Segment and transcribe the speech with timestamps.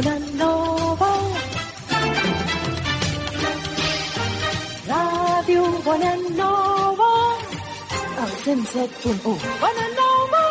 [0.00, 1.12] Bonanova.
[4.88, 7.10] Ràdio Bonanova.
[8.22, 10.44] El 107.1 Bonanova.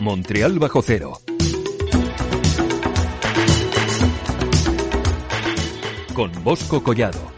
[0.00, 1.20] Montreal bajo cero.
[6.14, 7.37] Con Bosco Collado.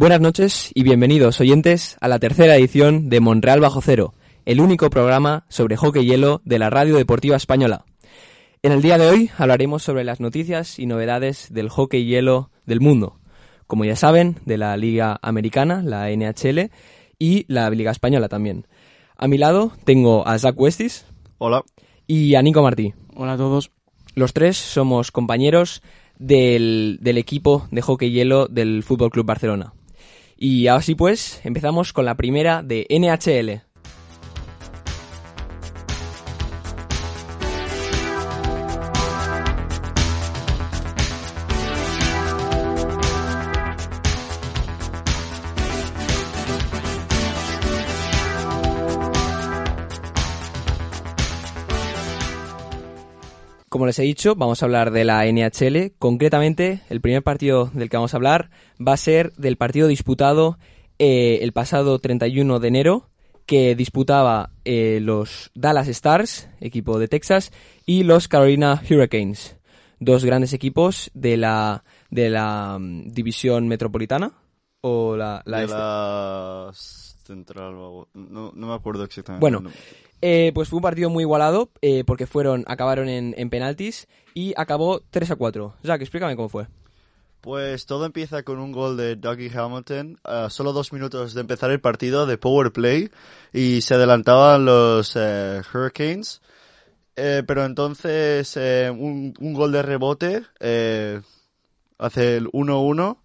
[0.00, 4.14] Buenas noches y bienvenidos oyentes a la tercera edición de Monreal Bajo Cero,
[4.46, 7.84] el único programa sobre hockey hielo de la Radio Deportiva Española.
[8.62, 12.80] En el día de hoy hablaremos sobre las noticias y novedades del hockey hielo del
[12.80, 13.20] mundo.
[13.66, 16.70] Como ya saben, de la Liga Americana, la NHL,
[17.18, 18.66] y la Liga Española también.
[19.18, 21.04] A mi lado tengo a Zach Westis
[21.36, 21.62] Hola.
[22.06, 22.94] y a Nico Martí.
[23.16, 23.70] Hola a todos.
[24.14, 25.82] Los tres somos compañeros
[26.18, 29.74] del, del equipo de hockey hielo del Fútbol Club Barcelona.
[30.42, 33.69] Y así pues, empezamos con la primera de NHL.
[53.80, 55.94] Como les he dicho, vamos a hablar de la NHL.
[55.98, 60.58] Concretamente, el primer partido del que vamos a hablar va a ser del partido disputado
[60.98, 63.08] eh, el pasado 31 de enero,
[63.46, 67.52] que disputaba eh, los Dallas Stars, equipo de Texas,
[67.86, 69.56] y los Carolina Hurricanes,
[69.98, 74.34] dos grandes equipos de la, de la mm, división metropolitana.
[74.82, 75.74] O la, la de este.
[75.78, 77.72] la central.
[78.12, 79.40] No, no me acuerdo exactamente.
[79.40, 79.70] Bueno, No.
[80.22, 84.52] Eh, pues fue un partido muy igualado eh, porque fueron acabaron en, en penaltis y
[84.56, 85.74] acabó 3 a 4.
[85.82, 86.66] Jack, explícame cómo fue.
[87.40, 90.18] Pues todo empieza con un gol de Dougie Hamilton
[90.50, 93.10] solo dos minutos de empezar el partido de power play
[93.54, 96.42] y se adelantaban los eh, Hurricanes.
[97.16, 100.42] Eh, pero entonces un, un gol de rebote
[101.98, 103.18] hace el 1-1,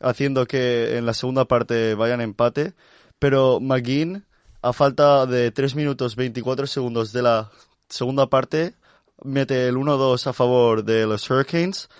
[0.00, 2.74] haciendo que en la segunda parte vayan empate.
[3.18, 4.26] Pero McGinn,
[4.64, 7.50] a falta de 3 minutos 24 segundos de la
[7.86, 8.74] segunda parte,
[9.22, 11.90] mete el 1-2 a favor de los Hurricanes.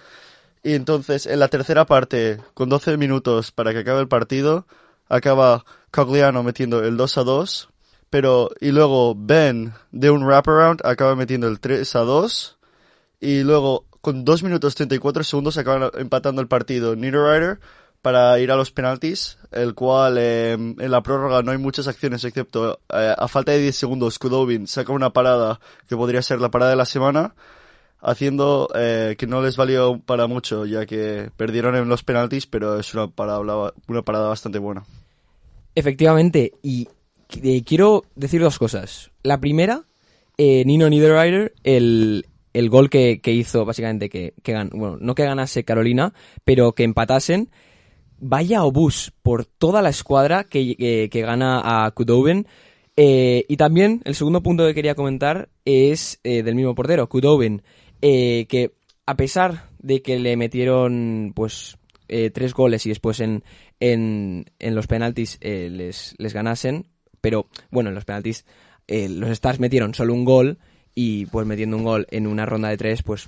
[0.63, 4.67] Y entonces, en la tercera parte, con 12 minutos para que acabe el partido,
[5.11, 7.69] acaba Cogliano metiendo el 2 a 2.
[8.09, 12.59] Pero, y luego Ben, de un wraparound, acaba metiendo el 3 a 2.
[13.21, 17.61] Y luego, con 2 minutos 34 segundos, acaban empatando el partido Niederreiter
[18.05, 22.23] para ir a los penaltis, el cual eh, en la prórroga no hay muchas acciones,
[22.23, 26.51] excepto eh, a falta de 10 segundos, Kudobin saca una parada que podría ser la
[26.51, 27.35] parada de la semana
[28.03, 32.79] haciendo eh, que no les valió para mucho, ya que perdieron en los penaltis, pero
[32.79, 34.85] es una parada, una parada bastante buena.
[35.75, 36.87] Efectivamente, y
[37.43, 39.13] eh, quiero decir dos cosas.
[39.23, 39.85] La primera,
[40.37, 45.65] Nino Niederreiter, el, el gol que, que hizo básicamente que, que bueno, no que ganase
[45.65, 46.13] Carolina,
[46.45, 47.49] pero que empatasen.
[48.19, 52.47] Vaya obús por toda la escuadra que, que- que gana a Kudobin.
[52.97, 57.63] Eh, y también el segundo punto que quería comentar es eh, del mismo portero, Kudobin,
[58.03, 58.73] eh, que
[59.05, 61.77] a pesar de que le metieron pues
[62.09, 63.43] eh, tres goles y después en,
[63.81, 66.87] en, en los penaltis eh, les, les ganasen,
[67.21, 68.47] pero bueno, en los penaltis
[68.87, 70.59] eh, los Stars metieron solo un gol
[70.95, 73.27] y pues metiendo un gol en una ronda de tres pues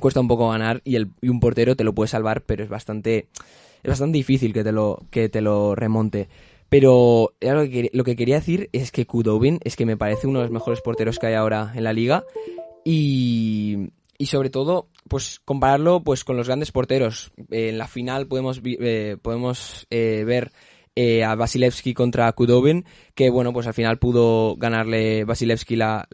[0.00, 2.70] cuesta un poco ganar y, el, y un portero te lo puede salvar, pero es
[2.70, 3.28] bastante
[3.82, 6.28] es bastante difícil que te lo que te lo remonte.
[6.68, 10.38] Pero lo, que, lo que quería decir es que Kudobin es que me parece uno
[10.38, 12.24] de los mejores porteros que hay ahora en la liga
[12.82, 17.32] y, y sobre todo pues compararlo pues con los grandes porteros.
[17.50, 20.52] Eh, en la final podemos eh, podemos eh, ver
[20.94, 22.84] eh, a Vasilevsky contra Kudobin
[23.14, 26.06] que bueno pues al final pudo ganarle Vasilevsky la,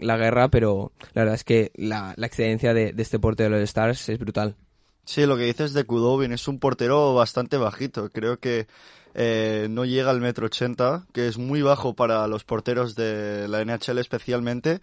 [0.00, 3.60] la guerra pero la verdad es que la, la excedencia de, de este portero de
[3.60, 4.56] los Stars es brutal.
[5.04, 8.10] Sí, lo que dices de Kudobin es un portero bastante bajito.
[8.10, 8.66] Creo que
[9.14, 13.64] eh, no llega al metro ochenta, que es muy bajo para los porteros de la
[13.64, 14.80] NHL especialmente,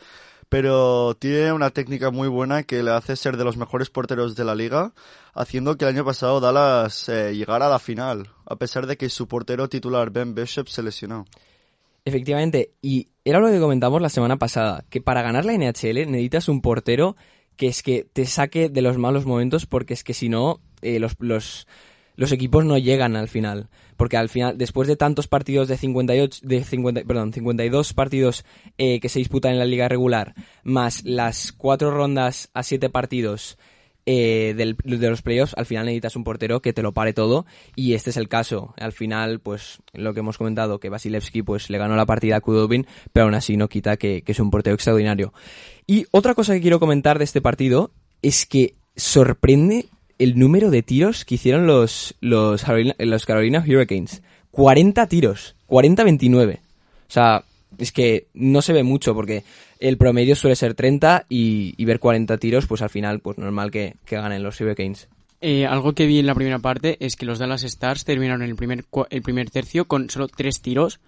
[0.50, 4.46] pero tiene una técnica muy buena que le hace ser de los mejores porteros de
[4.46, 4.94] la liga,
[5.36, 9.10] haciendo que el año pasado Dallas eh, llegara a la final, a pesar de que
[9.10, 11.26] su portero titular Ben Bishop se lesionó.
[12.04, 16.48] Efectivamente, y era lo que comentamos la semana pasada, que para ganar la NHL necesitas
[16.48, 17.16] un portero
[17.56, 21.00] que es que te saque de los malos momentos porque es que si no, eh,
[21.00, 21.68] los, los,
[22.16, 23.70] los equipos no llegan al final.
[23.98, 28.46] Porque al final, después de tantos partidos de 58, de 50, perdón, 52 partidos
[28.78, 33.58] eh, que se disputan en la liga regular, más las cuatro rondas a siete partidos
[34.06, 37.94] eh, de los playoffs, al final necesitas un portero que te lo pare todo y
[37.94, 38.74] este es el caso.
[38.78, 42.42] Al final, pues lo que hemos comentado, que Vasilevsky pues le ganó la partida a
[42.42, 45.34] Kudobin, pero aún así no quita que, es un portero extraordinario.
[45.88, 47.92] Y otra cosa que quiero comentar de este partido
[48.22, 49.88] es que sorprende
[50.20, 54.22] el número de tiros que hicieron los, los, Carolina, los Carolina Hurricanes.
[54.52, 56.60] 40 tiros, 40-29.
[56.60, 56.60] O
[57.08, 57.44] sea,
[57.78, 59.44] es que no se ve mucho porque
[59.80, 63.96] el promedio suele ser 30 y, ver 40 tiros, pues al final, pues normal que,
[64.06, 65.08] que ganen los Hurricanes.
[65.42, 68.56] Eh, algo que vi en la primera parte es que los Dallas Stars terminaron el
[68.56, 71.00] primer, el primer tercio con solo tres tiros,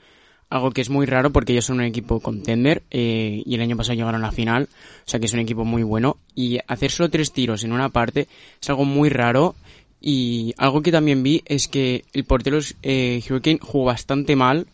[0.49, 3.75] algo que es muy raro porque ellos son un equipo contender eh, y el año
[3.75, 6.91] pasado llegaron a la final, o sea que es un equipo muy bueno y hacer
[6.91, 8.27] solo tres tiros en una parte
[8.61, 9.55] es algo muy raro
[9.99, 14.67] y algo que también vi es que el portero eh, Hurricane jugó bastante mal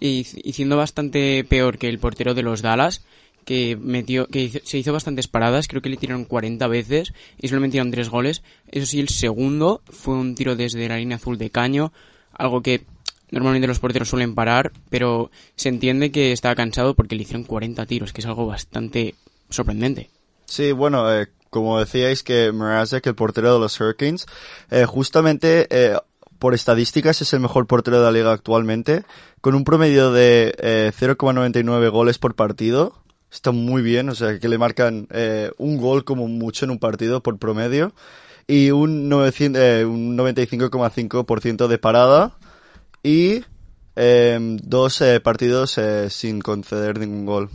[0.00, 3.04] y, y siendo bastante peor que el portero de los Dallas
[3.44, 7.60] que metió que se hizo bastantes paradas, creo que le tiraron 40 veces y solo
[7.60, 8.42] metieron tres goles.
[8.70, 11.92] Eso sí, el segundo fue un tiro desde la línea azul de caño,
[12.32, 12.84] algo que
[13.30, 17.86] normalmente los porteros suelen parar, pero se entiende que estaba cansado porque le hicieron 40
[17.86, 19.14] tiros, que es algo bastante
[19.50, 20.10] sorprendente.
[20.46, 24.26] Sí, bueno, eh, como decíais que Mrazek, el portero de los Hurricanes,
[24.70, 25.96] eh, justamente eh,
[26.44, 29.04] por estadísticas es el mejor portero de la liga actualmente,
[29.40, 32.92] con un promedio de eh, 0,99 goles por partido.
[33.32, 36.78] Está muy bien, o sea que le marcan eh, un gol como mucho en un
[36.78, 37.94] partido por promedio
[38.46, 42.36] y un, 900, eh, un 95,5% de parada
[43.02, 43.42] y
[43.96, 47.48] eh, dos eh, partidos eh, sin conceder ningún gol.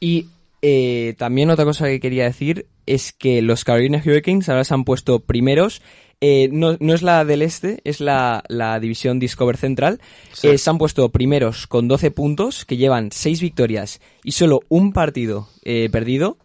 [0.00, 0.26] Y
[0.60, 4.82] eh, también otra cosa que quería decir es que los Carolina Hurricanes ahora se han
[4.82, 5.82] puesto primeros.
[6.24, 10.00] Eh, no, no es la del este, es la, la división Discover Central.
[10.32, 10.46] Sí.
[10.46, 14.92] Eh, se han puesto primeros con 12 puntos, que llevan 6 victorias y solo un
[14.92, 16.38] partido eh, perdido.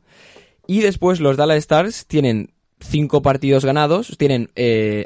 [0.65, 4.17] Y después los Dallas Stars tienen 5 partidos ganados.
[4.17, 4.49] Tienen.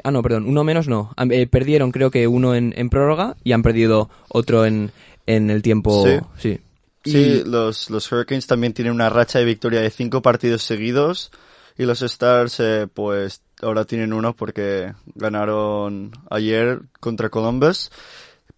[0.04, 1.14] ah, no, perdón, uno menos no.
[1.50, 4.90] Perdieron, creo que uno en, en prórroga y han perdido otro en,
[5.26, 6.02] en el tiempo.
[6.06, 6.18] Sí.
[6.38, 6.60] sí.
[7.04, 11.30] Sí, los, los Hurricanes también tienen una racha de victoria de cinco partidos seguidos
[11.76, 12.62] y los Stars
[12.94, 17.90] pues ahora tienen uno porque ganaron ayer contra Columbus.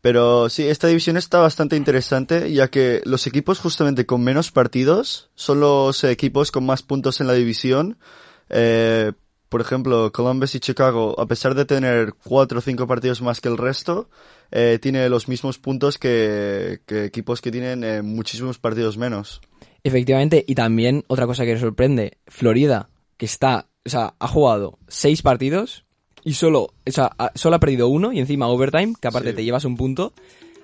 [0.00, 5.30] Pero sí, esta división está bastante interesante ya que los equipos justamente con menos partidos
[5.34, 7.96] son los equipos con más puntos en la división.
[8.50, 9.12] Eh,
[9.48, 13.48] por ejemplo, Columbus y Chicago, a pesar de tener cuatro o cinco partidos más que
[13.48, 14.10] el resto,
[14.50, 19.40] eh, tiene los mismos puntos que, equipos que tienen eh, muchísimos partidos menos.
[19.84, 25.22] Efectivamente, y también otra cosa que sorprende, Florida, que está, o sea, ha jugado seis
[25.22, 25.84] partidos
[26.24, 29.36] y solo, o sea, ha- solo ha perdido uno y encima overtime, que aparte Sí.
[29.36, 30.12] te llevas un punto,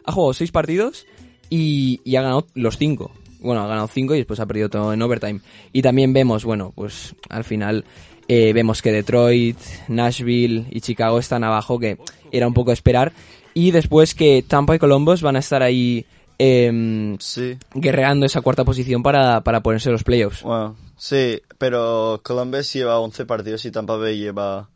[0.04, 1.06] ha jugado seis partidos
[1.50, 3.10] y, y ha ganado los cinco.
[3.40, 5.40] Bueno, ha ganado cinco y después ha perdido todo en overtime.
[5.72, 7.84] Y también vemos, bueno, pues al final
[8.28, 9.58] eh, vemos que Detroit,
[9.88, 11.98] Nashville y Chicago están abajo, que
[12.32, 13.12] era un poco esperar.
[13.54, 16.04] Y después que Tampa y Columbus van a estar ahí
[16.38, 20.42] em, Sí, guerreando esa cuarta posición para, para ponerse los playoffs.
[20.42, 24.68] bueno, sí, pero Columbus lleva 11 partidos y Tampa Bay lleva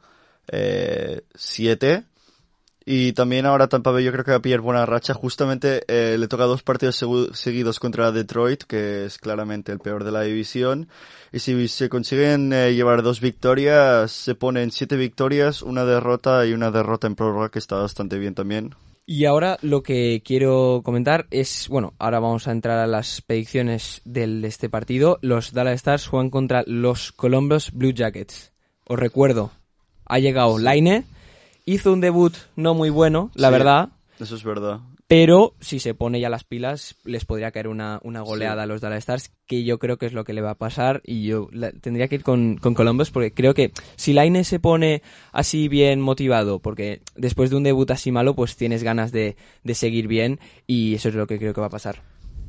[0.49, 2.05] eh, 7.
[2.87, 5.15] Y también ahora Tampa Bay yo creo que va a pillar buena racha.
[5.15, 10.05] Justamente eh, le toca dos partidos segu- seguidos contra Detroit, que es claramente el peor
[10.05, 10.89] de la división.
[11.33, 16.53] Y si se consiguen eh, llevar dos victorias, se ponen siete victorias, una derrota y
[16.55, 18.75] una derrota en prórroga, que está bastante bien también.
[19.07, 24.01] Y ahora lo que quiero comentar es, bueno, ahora vamos a entrar a las predicciones
[24.07, 25.19] del- de este partido.
[25.21, 28.53] Los Dallas Stars juegan contra los Columbus Blue Jackets.
[28.87, 29.51] Os recuerdo,
[30.07, 31.05] ha llegado Laine,
[31.67, 33.53] hizo un debut no muy bueno, la Sí.
[33.53, 33.89] verdad,
[34.21, 34.79] Eso es verdad.
[35.17, 38.81] Pero si se pone ya las pilas les podría caer una, una goleada a los
[38.81, 41.47] Dallas Stars, que yo creo que es lo que le va a pasar y yo
[41.53, 45.69] la- tendría que ir con, con Columbus porque creo que si Laine se pone así
[45.69, 50.09] bien motivado, porque después de un debut así malo pues tienes ganas de, de seguir
[50.09, 52.03] bien y eso es lo que creo que va a pasar.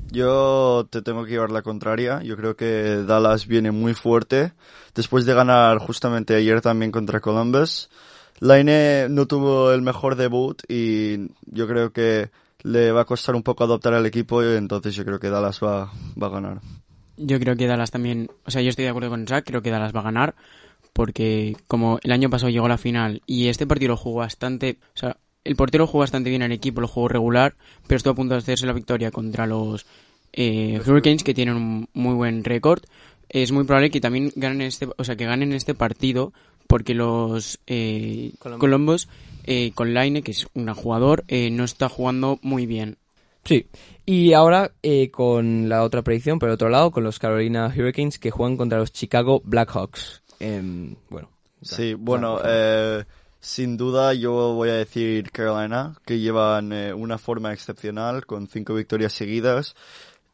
[0.10, 2.24] Yo te tengo que llevar la contraria.
[2.24, 4.54] Yo creo que Dallas viene muy fuerte.
[4.96, 7.92] Después de ganar justamente ayer también contra Columbus.
[8.40, 12.32] Laine no tuvo el mejor debut y yo creo que
[12.66, 15.60] le va a costar un poco adoptar al equipo y entonces yo creo que Dallas
[15.64, 15.92] va,
[16.22, 16.62] va a ganar.
[17.16, 19.70] Yo creo que Dallas también, o sea, yo estoy de acuerdo con Zach, creo que
[19.70, 20.36] Dallas va a ganar,
[20.92, 24.80] porque como el año pasado llegó a la final y este partido lo jugó bastante,
[24.96, 27.56] o sea, el portero jugó bastante bien en equipo, lo jugó regular,
[27.86, 29.86] pero estuvo a punto de hacerse la victoria contra los
[30.34, 32.82] eh, Hurricanes, que tienen un muy buen récord.
[33.30, 36.34] es muy probable que también ganen este, o sea, que ganen este partido
[36.68, 38.60] porque los eh, Columbus.
[38.60, 39.10] Columbus
[39.46, 42.98] eh, con Line, que es un gran jugador, eh, no está jugando muy bien.
[43.44, 43.68] Sí.
[44.06, 48.20] Y ahora eh, con la otra predicción, por el otro lado, con los Carolina Hurricanes
[48.20, 50.24] que juegan contra los Chicago Blackhawks.
[50.40, 51.30] Em, bueno.
[51.62, 53.04] Sí, bueno, eh,
[53.40, 58.76] sin duda yo voy a decir Carolina, que llevan eh, una forma excepcional con cinco
[58.76, 59.76] victorias seguidas.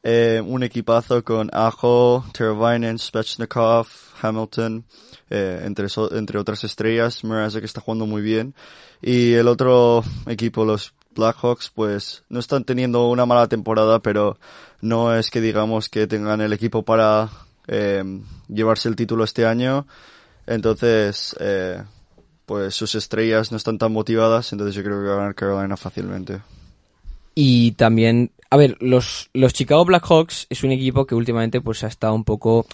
[0.03, 3.88] Eh, un equipazo con Ajo, Teravainen, Svechnikov,
[4.22, 4.84] Hamilton,
[5.29, 7.24] eh, entre, so- entre otras estrellas.
[7.24, 8.55] Mrazek está jugando muy bien.
[9.01, 14.38] Y el otro equipo, los Blackhawks, pues no están teniendo una mala temporada, pero
[14.81, 17.29] no es que digamos que tengan el equipo para
[17.67, 18.03] eh,
[18.48, 19.86] llevarse el título este año.
[20.48, 21.84] Entonces, eh,
[22.46, 25.77] pues sus estrellas no están tan motivadas, entonces yo creo que va a ganar Carolina
[25.77, 26.41] fácilmente.
[27.36, 31.88] Y también, a ver, los, los Chicago Blackhawks es un equipo que últimamente pues ha
[31.88, 32.67] estado un poco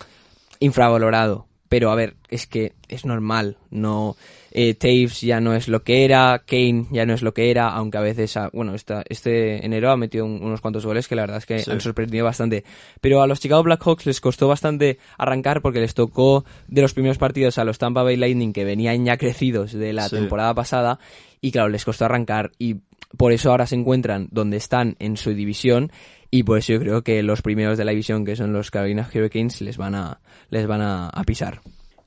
[0.59, 1.45] infravalorado.
[1.69, 4.15] Pero a ver, es que es normal, no
[4.53, 7.67] eh, Taves ya no es lo que era, Kane ya no es lo que era,
[7.67, 11.15] aunque a veces, ha- bueno, esta, este enero ha metido un- unos cuantos goles que
[11.17, 11.69] la verdad es que Sí.
[11.69, 12.63] han sorprendido bastante.
[13.01, 17.17] Pero a los Chicago Blackhawks les costó bastante arrancar porque les tocó de los primeros
[17.17, 20.15] partidos a los Tampa Bay Lightning que venían ya crecidos de la Sí.
[20.15, 20.99] temporada pasada
[21.41, 22.77] y claro, les costó arrancar y
[23.17, 25.91] por eso ahora se encuentran donde están en su división
[26.31, 29.09] y por eso yo creo que los primeros de la división que son los Carolina
[29.13, 30.19] Hurricanes les van a
[30.49, 31.61] les van a, a pisar.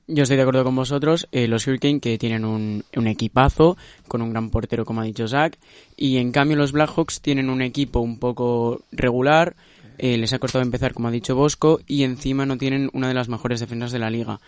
[0.07, 3.77] Yo estoy de acuerdo con vosotros, eh, los Hurricanes que tienen un, un equipazo,
[4.07, 5.57] con un gran portero como ha dicho Zach,
[5.95, 9.55] y en cambio los Blackhawks tienen un equipo un poco regular,
[9.99, 13.13] eh, les ha costado empezar como ha dicho Bosco, y encima no tienen una de
[13.13, 14.41] las mejores defensas de la liga,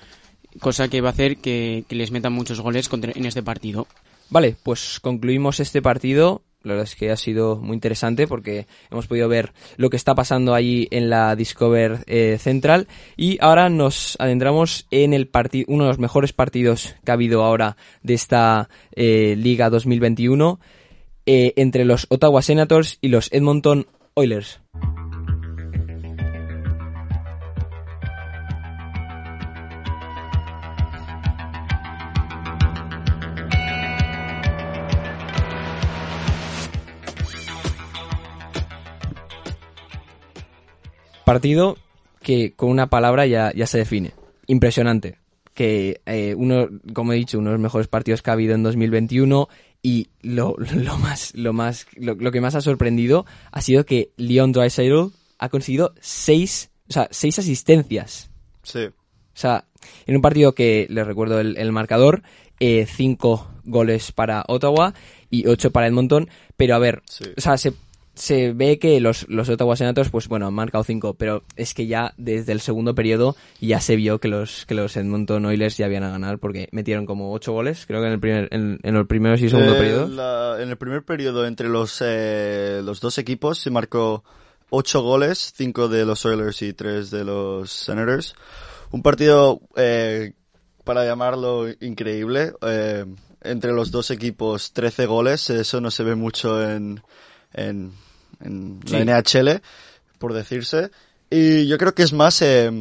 [0.60, 3.88] cosa que va a hacer que, que les metan muchos goles contra- en este partido.
[4.29, 6.41] Vale, pues concluimos este partido.
[6.63, 10.15] La verdad es que ha sido muy interesante porque hemos podido ver lo que está
[10.15, 15.29] pasando allí en la Discover eh, Central y ahora nos adentramos en el
[15.67, 20.60] uno de los mejores partidos que ha habido ahora de esta eh, Liga 2021
[21.25, 24.62] eh, entre los Ottawa Senators y los Edmonton Oilers.
[41.25, 41.77] Partido
[42.22, 44.12] que con una palabra ya, ya se define.
[44.48, 45.18] Impresionante.
[45.53, 48.63] Que eh, uno, como he dicho, uno de los mejores partidos que ha habido en
[48.63, 49.48] 2021
[49.82, 54.12] y lo, lo más, lo más, lo, lo que más ha sorprendido ha sido que
[54.18, 58.30] Leon Draisaitl ha conseguido seis, o sea, seis asistencias.
[58.63, 58.86] Sí.
[58.86, 59.65] O sea,
[60.06, 62.24] en un partido que, les recuerdo el, el marcador,
[62.60, 64.94] eh, cinco goles para Ottawa
[65.30, 67.25] y ocho para Edmonton, pero a ver, Sí.
[67.36, 67.74] o sea, se,
[68.15, 71.88] se ve que los, los Ottawa Senators, pues bueno, han marcado cinco, pero es que
[71.88, 75.88] ya desde el segundo periodo ya se vio que los, que los Edmonton Oilers ya
[75.88, 78.93] habían a ganar porque metieron como ocho goles, creo que en el primer, en, en
[78.93, 80.08] los primeros y segundo Eh, periodo.
[80.10, 84.24] la- en el primer periodo entre los, eh, los dos equipos se marcó
[84.70, 88.36] ocho goles, cinco de los Oilers y tres de los Senators.
[88.91, 90.34] Un partido, eh,
[90.84, 93.05] para llamarlo increíble, eh,
[93.41, 97.01] entre los dos equipos 13 goles, eso no se ve mucho en,
[97.53, 97.91] en,
[98.41, 99.03] en Sí.
[99.03, 99.62] la NHL,
[100.19, 100.91] por decirse.
[101.29, 102.72] Y yo creo que es más eh,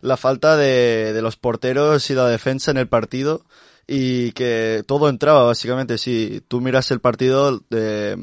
[0.00, 3.44] la falta de, de los porteros y la defensa en el partido
[3.86, 5.98] y que todo entraba básicamente.
[5.98, 8.16] Si tú miras el partido, de,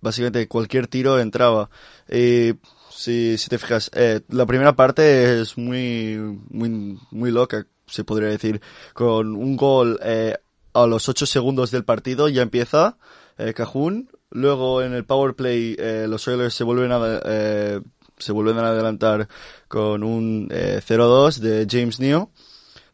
[0.00, 1.70] básicamente cualquier tiro entraba.
[2.10, 2.54] Y
[2.90, 6.16] si, si te fijas, eh, la primera parte es muy,
[6.50, 8.60] muy, muy loca, se podría decir.
[8.92, 10.36] Con un gol eh,
[10.72, 12.96] a los 8 segundos del partido ya empieza
[13.38, 14.10] eh, Cajún.
[14.30, 17.80] Luego en el power play eh, los Oilers se vuelven a, eh,
[18.16, 19.28] se vuelven a adelantar
[19.68, 22.28] con un eh, 0-2 de James Neal.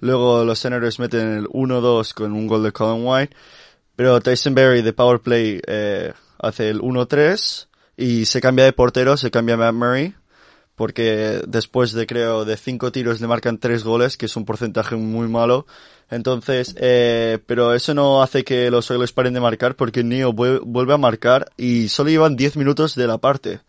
[0.01, 3.37] Luego los Senators meten el 1-2 con un gol de Colin White.
[3.97, 9.17] Pero Tyson Berry de Power Play eh, hace el 1-3 y se cambia de portero,
[9.17, 10.15] se cambia a Matt Murray.
[10.77, 14.95] Porque después de creo de cinco tiros le marcan tres goles, que es un porcentaje
[14.95, 15.67] muy malo.
[16.11, 20.61] Entonces, eh, pero eso no hace que los Oilers paren de marcar porque Neo vuel-
[20.65, 23.61] vuelve a marcar y solo llevan 10 minutos de la parte.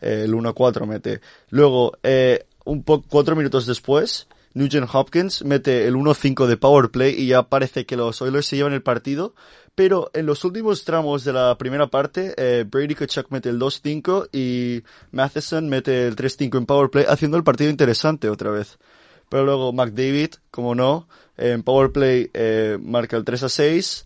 [0.00, 1.20] Eh, el 1-4 mete.
[1.50, 7.14] Luego, eh, un po cuatro minutos después, Nugent Hopkins mete el 1-5 de power play
[7.18, 9.34] y ya parece que los Oilers se llevan el partido.
[9.74, 14.28] Pero en los últimos tramos de la primera parte, eh, Brady Kachuk mete el 2-5
[14.32, 18.78] y Matheson mete el 3-5 en power play, haciendo el partido interesante otra vez.
[19.28, 24.04] Pero luego McDavid, como no, en power play eh, marca el 3-6.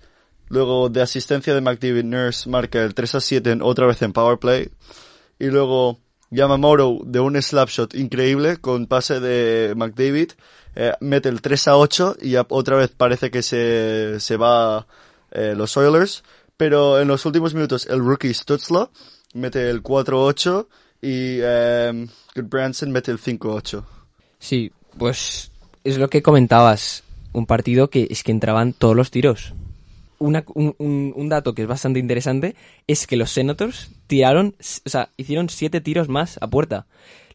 [0.49, 4.71] Luego de asistencia de McDavid, Nurse marca el 3-7 en, otra vez en power play.
[5.39, 5.99] Y luego
[6.31, 10.33] Yamamoto de un slap shot increíble con pase de McDavid,
[10.75, 14.87] eh, mete el 3 a 8 y otra vez parece que se, se va
[15.31, 16.23] eh, los Oilers,
[16.57, 18.91] pero en los últimos minutos el rookie Stutzla
[19.35, 20.69] mete el 4 a 8
[21.01, 23.87] y eh, Branson mete el 5 a 8.
[24.39, 25.51] Sí, pues
[25.85, 27.05] es lo que comentabas.
[27.33, 29.55] Un partido que es que entraban todos los tiros.
[30.19, 32.57] Una- un, un- un dato que es bastante interesante
[32.87, 36.87] es que los Senators tiraron, o sea, hicieron 7 tiros más a puerta.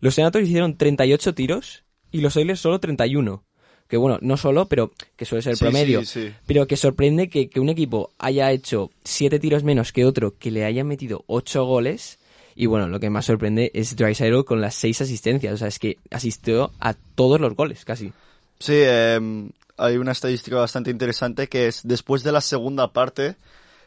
[0.02, 3.44] Los Senators hicieron 38 tiros y los Oilers solo 31.
[3.88, 6.00] Que bueno, no solo, pero que suele ser el Sí, promedio.
[6.04, 6.34] sí, sí.
[6.48, 10.52] Pero que sorprende que, que un equipo haya hecho 7 tiros menos que otro, que
[10.52, 12.18] le haya metido 8 goles.
[12.56, 15.54] Y bueno, lo que más sorprende es Drysdale con las 6 asistencias.
[15.54, 18.12] O sea, es que asistió a todos los goles, casi.
[18.60, 23.36] Sí, em, hay una estadística bastante interesante que es después de la segunda parte,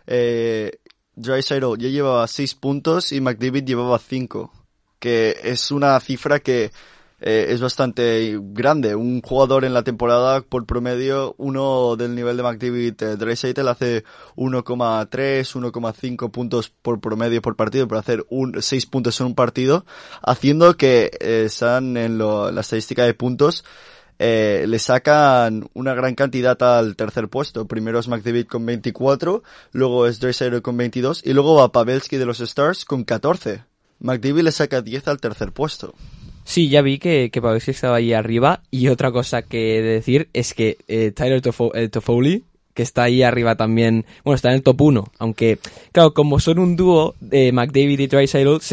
[0.07, 0.73] eh,
[1.15, 4.53] Draisaitl ya llevaba 6 puntos y McDavid llevaba 5,
[4.99, 6.71] que es una cifra que
[7.21, 8.95] eh, es bastante grande.
[8.95, 14.05] Un jugador en la temporada por promedio, uno del nivel de McDavid, eh, Draisaitl hace
[14.37, 19.87] 1,3, 1,5 puntos por promedio por partido, por hacer un 6 puntos en un partido,
[20.23, 23.65] haciendo que eh, están en lo- la estadística de puntos
[24.19, 27.67] eh, le sacan una gran cantidad al tercer puesto.
[27.67, 29.43] Primero es McDavid con 24,
[29.73, 33.63] luego es Draisaitl con 22 y luego va Pavelski de los Stars con 14.
[34.01, 35.95] McDavid le saca 10 al tercer puesto.
[36.45, 38.63] Sí, ya vi que, que Pavelski estaba ahí arriba.
[38.71, 41.89] Y otra cosa que decir es que eh, Tyler Tofo- eh,
[42.73, 45.13] que está ahí arriba también, bueno, está en el top 1.
[45.19, 45.59] Aunque,
[45.93, 48.09] claro, como son un dúo, eh, McDavid y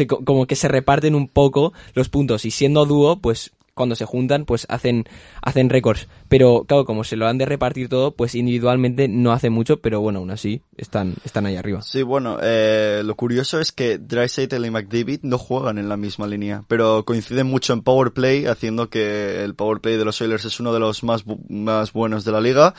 [0.06, 2.44] co- como que se reparten un poco los puntos.
[2.44, 5.04] Y siendo dúo, pues cuando se juntan, pues hacen,
[5.42, 6.08] hacen récords.
[6.28, 10.00] Pero, claro, como se lo han de repartir todo, pues individualmente no hace mucho, pero
[10.00, 11.82] bueno, aún así están, están ahí arriba.
[11.82, 16.26] Sí, bueno, eh, lo curioso es que Draisaitl y McDavid no juegan en la misma
[16.26, 20.44] línea, pero coinciden mucho en power play, haciendo que el power play de los Oilers
[20.44, 22.74] es uno de los más, bu- más buenos de la liga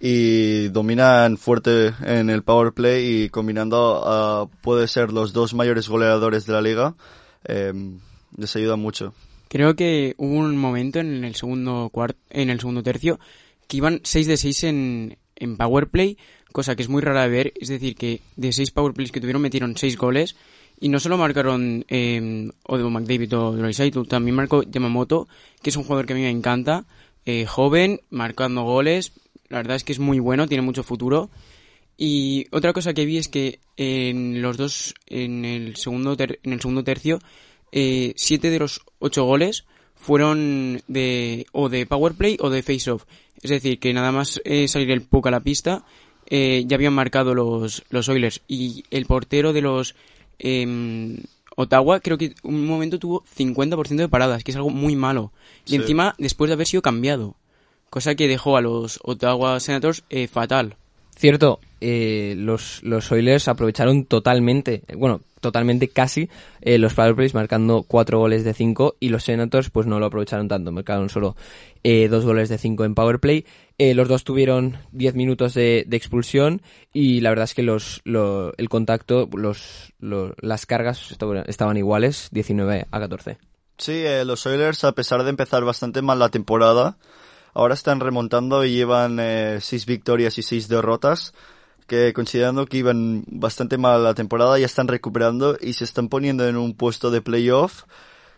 [0.00, 5.88] y dominan fuerte en el power play y combinando a, puede ser los dos mayores
[5.88, 6.94] goleadores de la liga,
[7.46, 7.72] eh,
[8.36, 9.14] les ayuda mucho.
[9.48, 13.18] Creo que hubo un momento en el segundo cuart en el segundo tercio
[13.68, 16.18] que iban 6 de 6 en, en power play,
[16.52, 19.20] cosa que es muy rara de ver, es decir, que de 6 power plays que
[19.20, 20.36] tuvieron metieron 6 goles
[20.80, 25.28] y no solo marcaron eh, Odo McDavid o Draisaitl, también marcó Yamamoto,
[25.62, 26.84] que es un jugador que a mí me encanta,
[27.26, 29.12] eh, joven, marcando goles,
[29.48, 31.30] la verdad es que es muy bueno, tiene mucho futuro.
[31.96, 36.52] Y otra cosa que vi es que en los dos, en el segundo, ter- en
[36.52, 37.20] el segundo tercio,
[37.76, 39.64] eh, siete de los ocho goles
[39.96, 43.04] fueron de o de power play o de face off.
[43.42, 45.84] Es decir, que nada más eh, salir el puck a la pista,
[46.30, 48.40] eh, ya habían marcado los, los Oilers.
[48.48, 49.94] Y el portero de los
[50.38, 51.18] em,
[51.56, 55.32] Ottawa creo que un momento tuvo 50% de paradas, que es algo muy malo.
[55.66, 55.76] Y Sí.
[55.76, 57.34] encima después de haber sido cambiado.
[57.90, 60.76] Cosa que dejó a los Ottawa Senators eh, fatal.
[61.16, 66.28] Cierto, eh, los, los Oilers aprovecharon totalmente, bueno, totalmente casi,
[66.60, 70.06] eh, los power plays marcando cuatro goles de cinco y los Senators pues no lo
[70.06, 71.36] aprovecharon tanto, marcaron solo
[71.84, 73.46] eh, dos goles de cinco en power play.
[73.78, 78.00] Eh, los dos tuvieron 10 minutos de, de expulsión y la verdad es que los,
[78.04, 83.38] lo- el contacto, los, lo- las cargas estaban- iguales, 19 a 14.
[83.78, 86.96] Sí, eh, los Oilers, a pesar de empezar bastante mal la temporada,
[87.52, 91.34] ahora están remontando y llevan eh, seis victorias y seis derrotas,
[91.86, 96.48] que considerando que iban bastante mal la temporada, ya están recuperando y se están poniendo
[96.48, 97.84] en un puesto de playoff,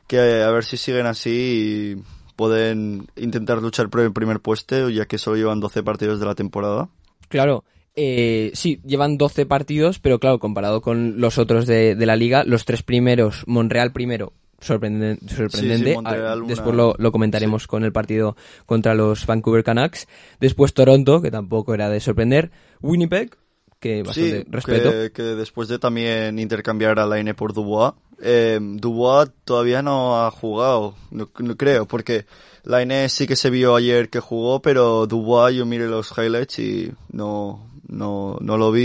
[0.06, 2.02] que a ver si siguen así y
[2.36, 6.34] pueden intentar luchar por el primer puesto, ya que solo llevan 12 partidos de la
[6.34, 6.88] temporada.
[7.28, 12.16] Claro, eh, sí, llevan 12 partidos, pero claro, comparado con los otros de, de la
[12.16, 17.84] liga, los tres primeros, Monreal primero, sorprenden- sorprendente, Montreal, ah, después lo, lo comentaremos con
[17.84, 20.06] el partido contra los Vancouver Canucks,
[20.40, 23.36] después Toronto, que tampoco era de sorprender, Winnipeg,
[23.80, 27.92] que bastante Sí, respeto, que, que después de también intercambiar a Laine por Dubois,
[28.22, 32.24] eh, Dubois todavía no ha jugado, no, no creo, porque
[32.64, 36.90] Laine sí que se vio ayer que jugó, pero Dubois yo miré los highlights y
[37.12, 38.82] no, no, no lo vi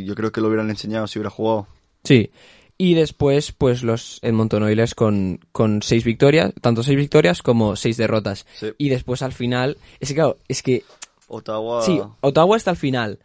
[0.00, 1.66] y yo creo que lo hubieran enseñado si hubiera jugado.
[2.04, 2.30] sí.
[2.78, 7.96] Y después, pues los Edmonton Oilers con, con seis victorias, tanto seis victorias como seis
[7.96, 8.46] derrotas.
[8.54, 8.68] Sí.
[8.78, 10.82] Y después al final, es que claro, es que
[11.28, 11.82] Ottawa.
[11.82, 13.18] Sí, Ottawa está al final.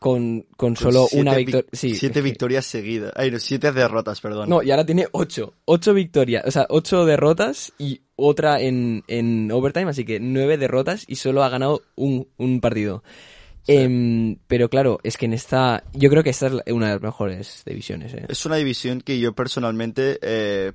[0.00, 1.68] Con, con con solo siete una vic- victoria.
[1.72, 3.12] Sí, siete que- victorias seguidas.
[3.16, 4.48] Ay, no, siete derrotas, perdón.
[4.48, 5.54] No, y ahora tiene ocho.
[5.64, 6.44] Ocho victorias.
[6.46, 9.90] O sea, ocho derrotas y otra en, en overtime.
[9.90, 13.02] Así que nueve derrotas y solo ha ganado un, un partido.
[13.68, 15.84] Em, pero claro, es que en esta.
[15.92, 18.14] Yo creo que esta es una de las mejores divisiones.
[18.14, 18.24] ¿eh?
[18.28, 20.72] Es una división que yo personalmente eh,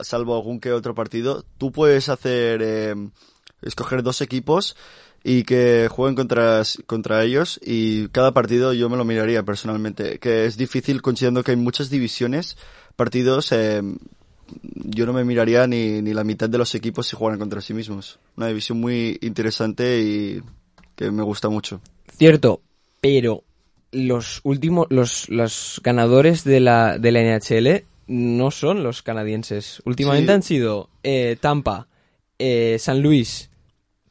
[0.00, 2.94] salvo algún que otro partido, tú puedes hacer, eh,
[3.62, 4.76] escoger dos equipos
[5.22, 10.46] y que jueguen contra, contra ellos y cada partido yo me lo miraría personalmente, que
[10.46, 12.56] es difícil considerando que hay muchas divisiones,
[12.96, 13.82] partidos, eh,
[14.74, 17.74] yo no me miraría ni, ni la mitad de los equipos si jugaran contra sí
[17.74, 18.18] mismos.
[18.36, 20.42] Una división muy interesante y
[20.94, 21.80] que me gusta mucho.
[22.18, 22.60] Cierto,
[23.00, 23.42] pero
[23.92, 29.82] los últimos, los, los ganadores de la, de la NHL no son los canadienses.
[29.84, 30.34] Últimamente Sí.
[30.34, 31.88] han sido eh, Tampa,
[32.38, 33.50] eh, San Luis,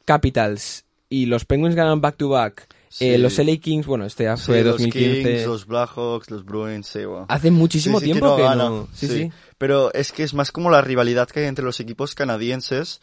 [0.04, 2.68] Capitals y los Penguins ganaron back to back.
[2.88, 3.06] Sí.
[3.10, 5.22] Eh, los LA Kings, bueno, este ya Sí, fue los 2015.
[5.22, 7.00] Kings, los Blackhawks, los Bruins, sí.
[7.28, 8.88] Hace muchísimo Sí, sí, tiempo que no.
[8.94, 9.30] Sí, sí.
[9.58, 13.00] Pero es que es más como la rivalidad que hay entre los equipos canadienses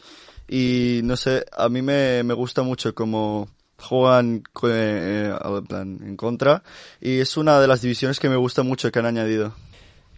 [0.48, 3.48] y no sé, a mí me, me gusta mucho como
[3.78, 6.62] juegan eh, eh, en plan, en contra
[7.00, 9.54] y es una de las divisiones que me gusta mucho que han añadido.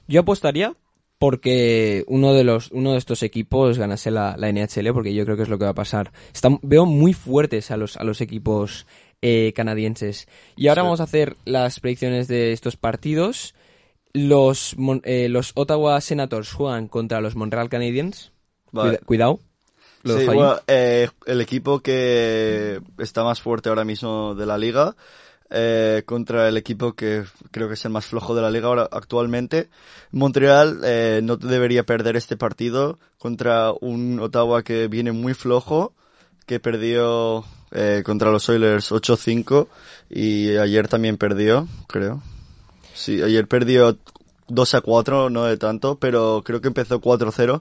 [0.08, 0.74] Yo apostaría
[1.18, 5.36] porque uno de los uno de estos equipos ganase la, la NHL porque yo creo
[5.36, 6.12] que es lo que va a pasar.
[6.62, 8.86] Veo muy fuertes a los a los equipos
[9.22, 10.28] eh, canadienses.
[10.56, 10.84] Y ahora Sí.
[10.84, 13.54] vamos a hacer las predicciones de estos partidos.
[14.12, 18.32] Los eh, los Ottawa Senators juegan contra los Montreal Canadiens.
[18.72, 18.98] Vale.
[18.98, 19.40] Cuida- cuidado.
[20.06, 24.94] Lo Sí, bueno, eh, el equipo que está más fuerte ahora mismo de la liga
[25.48, 28.88] eh, contra el equipo que creo que es el más flojo de la liga ahora
[28.90, 29.68] actualmente.
[30.10, 35.92] Montreal eh, no debería perder este partido contra un Ottawa que viene muy flojo,
[36.46, 39.68] que perdió eh, contra los Oilers 8-5
[40.10, 42.22] y ayer también perdió, creo.
[42.94, 43.98] Sí, ayer perdió
[44.48, 47.60] 2 a 4, no de tanto, pero creo que empezó 4-0.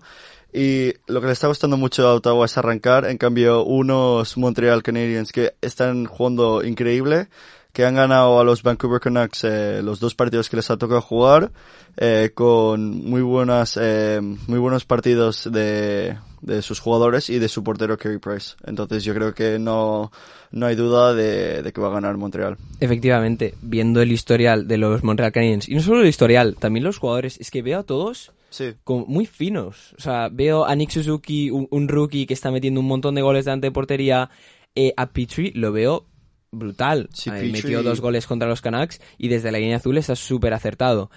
[0.55, 3.03] Y lo que le está gustando mucho a Ottawa es arrancar.
[3.07, 7.27] En cambio, unos Montreal Canadiens que están jugando increíble,
[7.73, 11.01] que han ganado a los Vancouver Canucks eh, los dos partidos que les ha tocado
[11.01, 11.51] jugar,
[11.97, 17.61] eh, con muy buenas, eh, muy buenos partidos de, de sus jugadores y de su
[17.61, 18.55] portero Carey Price.
[18.65, 20.09] Entonces yo creo que no,
[20.51, 22.55] no hay duda de, de que va a ganar Montreal.
[22.79, 26.97] Efectivamente, viendo el historial de los Montreal Canadiens y no solo el historial, también los
[26.97, 28.73] jugadores, es que veo a todos Sí.
[28.85, 29.93] como muy finos.
[29.97, 33.21] O sea, veo a Nick Suzuki, un, un rookie que está metiendo un montón de
[33.21, 34.29] goles delante de portería.
[34.75, 36.05] Eh, a Petrie lo veo
[36.51, 37.09] brutal.
[37.13, 40.15] Sí, Eh, Petrie- Metió dos goles contra los Canucks y desde la línea azul está
[40.15, 41.09] súper acertado.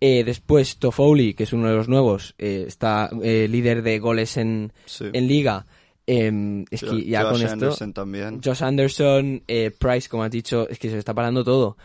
[0.00, 4.36] Eh, después Toffoli, que es uno de los nuevos, eh, está eh, líder de goles
[4.36, 5.06] en, Sí.
[5.12, 5.66] en liga.
[6.06, 7.52] Eh, es que ya Josh con esto...
[7.54, 8.40] Anderson también.
[8.44, 11.76] Josh Anderson, eh, Price, como has dicho, es que se está parando todo.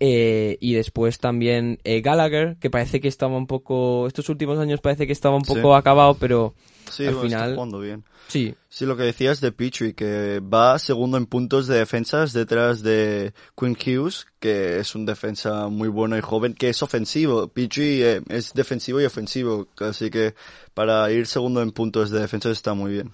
[0.00, 4.80] Eh, y después también eh, Gallagher, que parece que estaba un poco, estos últimos años
[4.80, 5.54] parece que estaba un Sí.
[5.54, 6.54] poco acabado, pero
[6.90, 8.04] Sí, al bueno, final, bien.
[8.28, 12.82] sí, Sí, lo que decías de Petrie, que va segundo en puntos de defensas detrás
[12.82, 17.48] de Quinn Hughes, que es un defensa muy bueno y joven, que es ofensivo.
[17.48, 20.34] Petrie eh, es defensivo y ofensivo, así que
[20.74, 23.10] para ir segundo en puntos de defensa está muy bien.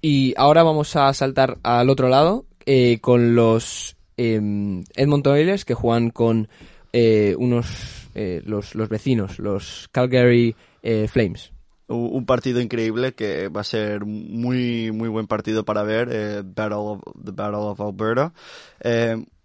[0.00, 2.46] Y ahora vamos a saltar al otro lado
[3.00, 6.48] con los Edmonton Oilers que juegan con
[6.92, 11.52] eh, unos eh, los, los vecinos, los Calgary eh, Flames.
[11.86, 17.00] Un partido increíble que va a ser muy, muy buen partido para ver, Battle of,
[17.24, 18.34] the Battle of Alberta.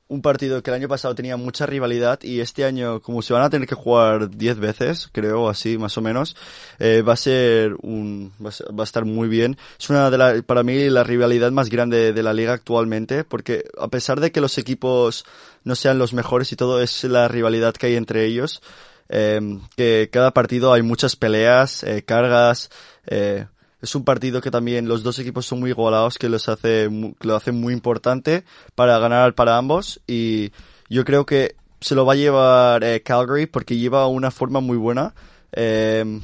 [0.08, 3.44] Un partido que el año pasado tenía mucha rivalidad y este año, como se van
[3.44, 6.36] a tener que jugar 10 veces, creo, así más o menos,
[6.80, 9.58] eh, va a ser un, va a, estar muy bien.
[9.80, 13.66] Es una de la, para mí la rivalidad más grande de la liga actualmente, porque
[13.80, 15.26] a pesar de que los equipos
[15.64, 18.62] no sean los mejores y todo, es la rivalidad que hay entre ellos.
[19.10, 22.70] Eh, que cada partido hay muchas peleas, eh, cargas,
[23.06, 23.46] eh,
[23.84, 27.36] es un partido que también los dos equipos son muy igualados, que los hace, lo
[27.36, 30.52] hace muy importante para ganar para ambos y
[30.90, 34.78] yo creo que se lo va a llevar eh, Calgary porque lleva una forma muy
[34.78, 35.14] buena.
[35.52, 36.22] Eh,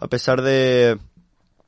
[0.00, 0.98] a pesar de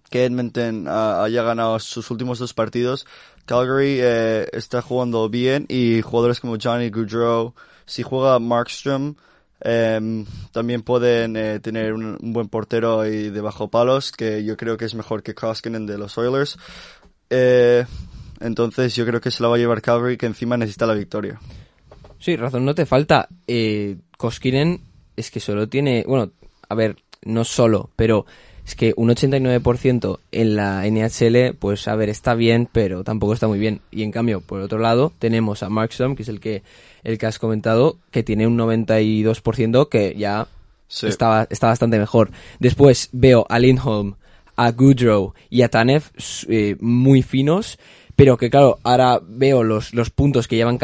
[0.08, 3.06] que Edmonton haya ganado sus últimos dos partidos,
[3.44, 7.52] Calgary eh, está jugando bien y jugadores como Johnny Goudreau,
[7.84, 9.16] si juega Markstrom,
[9.60, 14.76] em, también pueden eh, tener un, buen portero ahí de bajo palos, que yo creo
[14.76, 16.58] que es mejor que Koskinen de los Oilers.
[17.30, 17.84] Eh,
[18.40, 21.40] entonces yo creo que se la va a llevar Calgary, que encima necesita la victoria.
[22.18, 23.28] Sí, razón no te falta.
[23.46, 24.80] Eh, Koskinen
[25.16, 26.32] es que solo tiene, bueno,
[26.68, 28.26] a ver, no solo, pero
[28.68, 33.48] es que un 89% en la NHL, pues a ver, está bien, pero tampoco está
[33.48, 33.80] muy bien.
[33.90, 36.62] Y en cambio, por otro lado, tenemos a Markstrom, que es el que
[37.02, 40.48] el que has comentado, que tiene un 92% que ya
[40.86, 41.06] Sí.
[41.06, 42.30] está, está bastante mejor.
[42.60, 44.16] Después veo a Lindholm,
[44.56, 46.02] a Goodrow y a Tanev
[46.48, 47.78] eh, muy finos,
[48.18, 50.76] pero que claro, ahora veo los, los puntos que llevan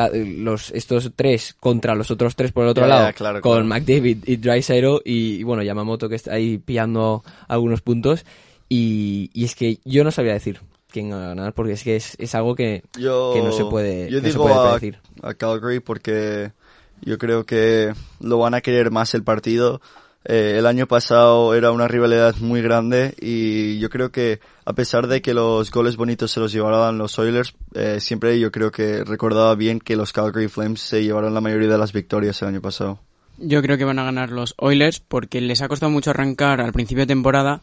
[0.44, 3.66] los, estos tres contra los otros tres por el otro lado, claro, con claro.
[3.66, 8.24] McDavid y Drysdale y, y, bueno, Yamamoto que está ahí pillando algunos puntos,
[8.68, 10.60] y, y es que yo no sabía decir
[10.92, 13.64] quién va a ganar, porque es que es, es algo que, Yo, que no se
[13.64, 15.00] puede, yo no se digo a, predecir.
[15.20, 16.52] a Calgary porque
[17.00, 19.80] yo creo que lo van a querer más el partido.
[20.26, 25.06] Eh, el año pasado era una rivalidad muy grande y yo creo que a pesar
[25.06, 29.04] de que los goles bonitos se los llevaran los Oilers, eh, siempre yo creo que
[29.04, 32.62] recordaba bien que los Calgary Flames se llevaron la mayoría de las victorias el año
[32.62, 33.00] pasado.
[33.36, 36.72] Yo creo que van a ganar los Oilers porque les ha costado mucho arrancar al
[36.72, 37.60] principio de temporada,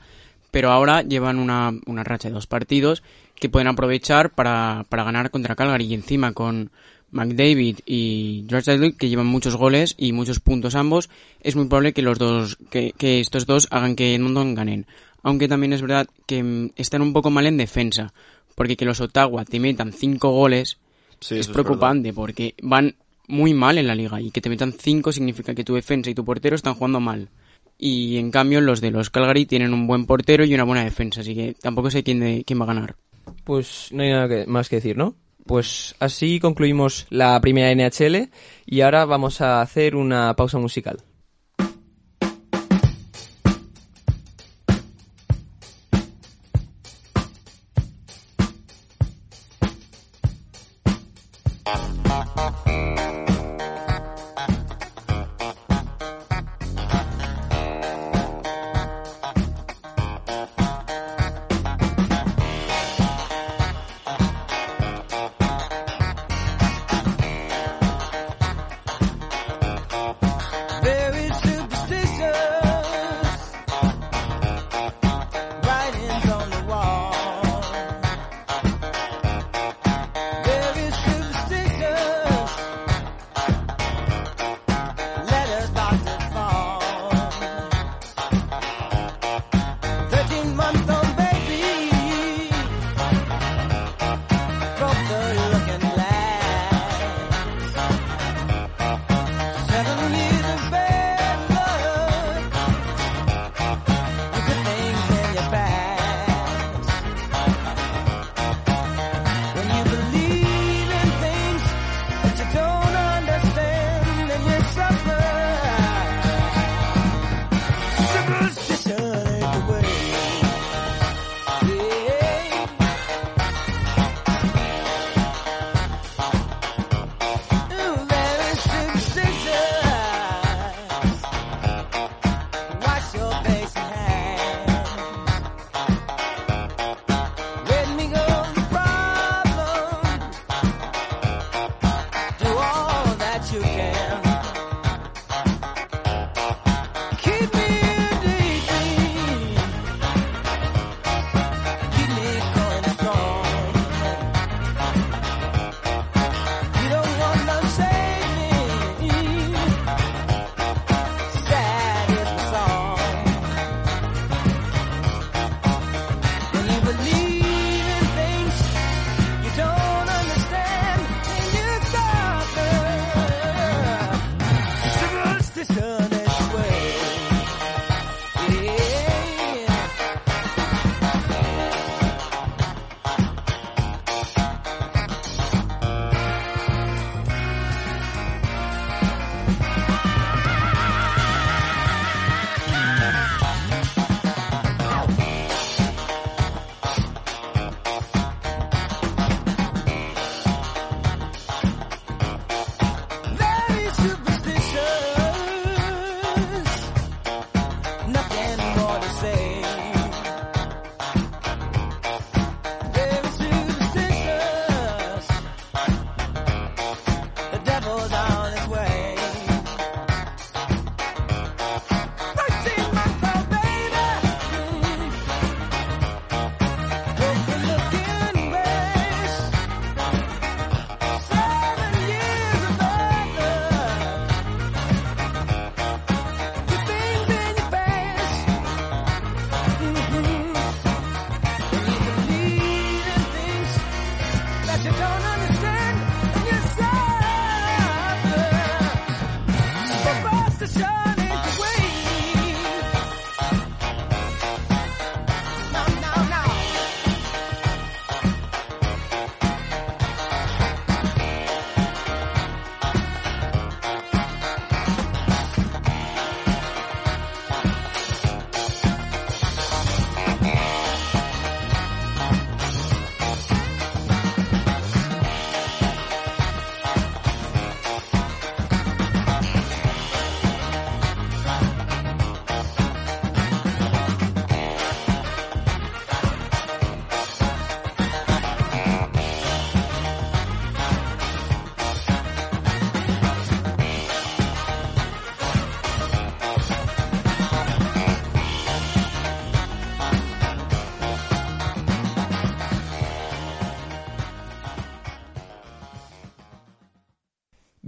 [0.51, 3.01] pero ahora llevan una, una racha de dos partidos
[3.35, 6.69] que pueden aprovechar para, para ganar contra Calgary y encima con
[7.11, 11.09] McDavid y Drysdale que llevan muchos goles y muchos puntos ambos,
[11.41, 14.85] es muy probable que los dos, que, que estos dos hagan que Edmonton ganen.
[15.23, 18.13] Aunque también es verdad que mm, están un poco mal en defensa,
[18.55, 20.77] porque que los Ottawa te metan cinco goles
[21.19, 22.95] Sí, es preocupante porque van
[23.27, 26.15] muy mal en la liga y que te metan 5 significa que tu defensa y
[26.15, 27.29] tu portero están jugando mal.
[27.77, 31.21] Y en cambio los de los Calgary tienen un buen portero y una buena defensa,
[31.21, 32.95] así que tampoco sé quién, de- quién va a ganar.
[33.43, 35.15] Pues no hay nada que- más que decir, ¿no?
[35.45, 38.29] Pues así concluimos la primera NHL
[38.65, 41.03] y ahora vamos a hacer una pausa musical.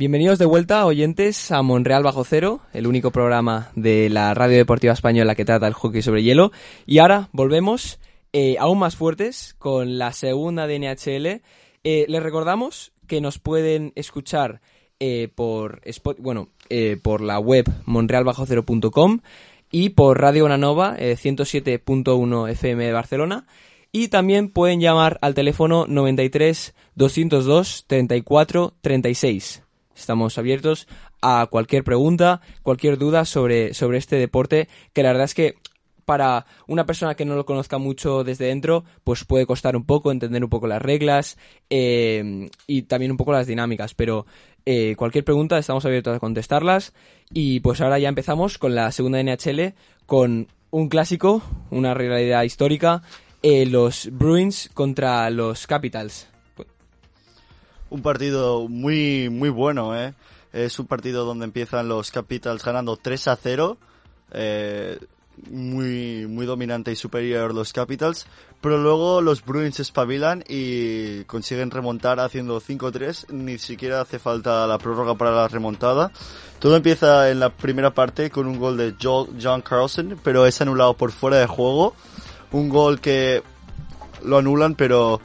[0.04, 4.92] Bienvenidos de vuelta, oyentes, a Monreal Bajo Cero, el único programa de la radio deportiva
[4.92, 6.52] española que trata el hockey sobre hielo.
[6.86, 8.02] Y ahora volvemos
[8.34, 11.42] eh, aún más fuertes con la segunda de NHL.
[11.86, 14.60] Eh, les recordamos que nos pueden escuchar
[15.00, 15.80] eh, por
[16.18, 16.50] bueno,
[17.02, 19.22] por la web monrealbajocero.com
[19.72, 23.48] y por Radio Onanova eh, 107.1 FM de Barcelona.
[23.94, 29.63] Y también pueden llamar al teléfono 93 202 34 36.
[29.96, 30.88] Estamos abiertos
[31.22, 35.56] a cualquier pregunta, cualquier duda sobre, sobre este deporte, que la verdad es que
[36.06, 40.12] para una persona que no lo conozca mucho desde dentro, pues puede costar un poco
[40.12, 41.38] entender un poco las reglas
[41.70, 44.26] eh, y también un poco las dinámicas, pero
[44.66, 46.94] eh, cualquier pregunta estamos abiertos a contestarlas
[47.32, 49.74] y pues ahora ya empezamos con la segunda NHL
[50.06, 53.04] con un clásico, una realidad histórica,
[53.42, 56.33] eh, los Bruins contra los Capitals.
[57.94, 60.16] Un partido muy, muy bueno, ¿eh?
[60.52, 63.78] Es un partido donde empiezan los Capitals ganando 3 a 0.
[64.32, 64.98] eh,
[65.52, 68.26] muy, muy dominante y superior los Capitals.
[68.62, 73.30] Pero luego los Bruins espabilan y consiguen remontar haciendo 5-3.
[73.30, 76.12] Ni siquiera hace falta la prórroga para la remontada.
[76.58, 80.96] Todo empieza en la primera parte con un gol de John Carlson, pero es anulado
[80.96, 81.94] por fuera de juego.
[82.54, 83.44] Un gol que
[84.24, 85.22] lo anulan, pero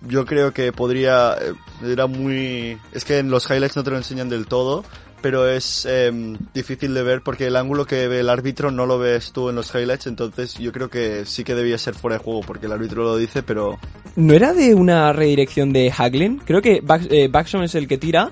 [0.00, 1.54] yo creo que podría eh,
[1.84, 4.84] era muy es que en los highlights no te lo enseñan del todo
[5.20, 8.98] pero es em, difícil de ver porque el ángulo que ve el árbitro no lo
[8.98, 12.22] ves tú en los highlights entonces yo creo que sí que debía ser fuera de
[12.24, 13.78] juego porque el árbitro lo dice pero
[14.16, 16.38] ¿No era de una redirección de Haglin?
[16.44, 18.30] Creo que Back- eh, Backstrom es el que tira,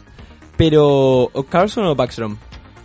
[0.56, 1.30] pero...
[1.32, 2.36] ¿o Carlson o Backstrom?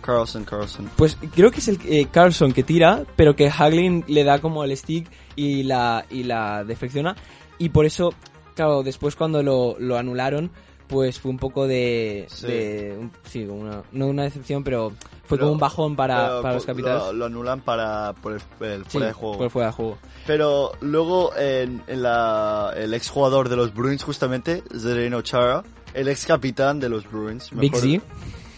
[0.02, 4.22] Carlson Carlson Pues creo que es el eh, Carlson que tira, pero que Haglin le
[4.24, 7.16] da como el stick y la, y la deflecciona.
[7.58, 8.12] Y por eso,
[8.54, 10.50] claro, después cuando lo, lo anularon,
[10.88, 12.26] pues fue un poco de...
[12.28, 12.46] Sí.
[12.46, 14.90] de- un- sí, como una, no una decepción, pero
[15.24, 17.06] fue Pero- como un bajón para, para los Capitals.
[17.06, 19.98] lo, lo anulan para por el, el Sí, fuera de juego por fuera de juego.
[20.26, 25.62] Pero luego en, en la, el ex jugador de los Bruins justamente, Zdeno Chara,
[25.94, 27.50] el ex capitán de los Bruins.
[27.52, 28.04] Big mejor- Z.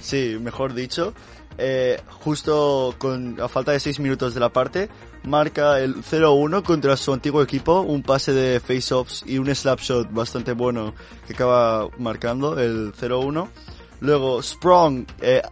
[0.00, 1.14] Sí, mejor dicho.
[1.59, 4.88] Eh, justo con a falta de 6 minutos de la parte,
[5.25, 10.12] marca el 0-1 contra su antiguo equipo, un pase de face-offs y un slap shot
[10.12, 10.95] bastante bueno
[11.27, 13.49] que acaba marcando el 0-1.
[14.01, 15.43] Luego Sprong, eh,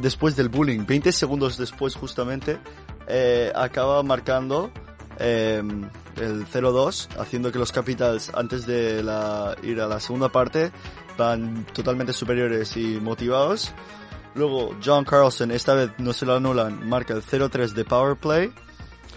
[0.00, 2.58] después del bullying, 20 segundos después justamente,
[3.06, 4.70] eh, acaba marcando
[5.18, 5.62] eh,
[6.16, 9.00] el 0-2, haciendo que los Capitals antes de
[9.62, 10.72] ir a la segunda parte
[11.16, 13.72] van totalmente superiores y motivados.
[14.34, 18.50] Luego John Carlson, esta vez no se lo anulan, marca el 0-3 de power play.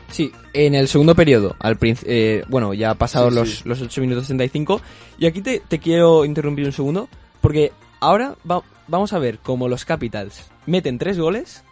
[0.10, 3.62] Sí, en el segundo periodo, al eh, bueno, ya pasados Sí, los, sí.
[3.66, 4.80] los 8 minutos 65.
[5.18, 7.10] Y aquí te, te quiero interrumpir un segundo,
[7.42, 11.64] porque ahora va- vamos a ver cómo los Capitals meten tres goles,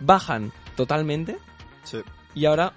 [0.00, 1.36] bajan totalmente,
[1.84, 1.98] Sí.
[2.34, 2.72] y ahora...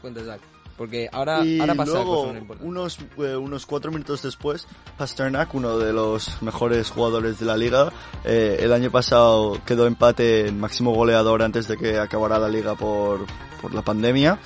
[0.00, 0.40] Cuenta, Zach,
[0.76, 5.92] porque ahora, y ahora pasa luego, unos, eh, unos cuatro minutos después, Pasternak, uno de
[5.92, 7.92] los mejores jugadores de la liga,
[8.24, 12.74] eh, el año pasado quedó empate en máximo goleador antes de que acabara la liga
[12.74, 13.26] por,
[13.60, 14.38] por la pandemia,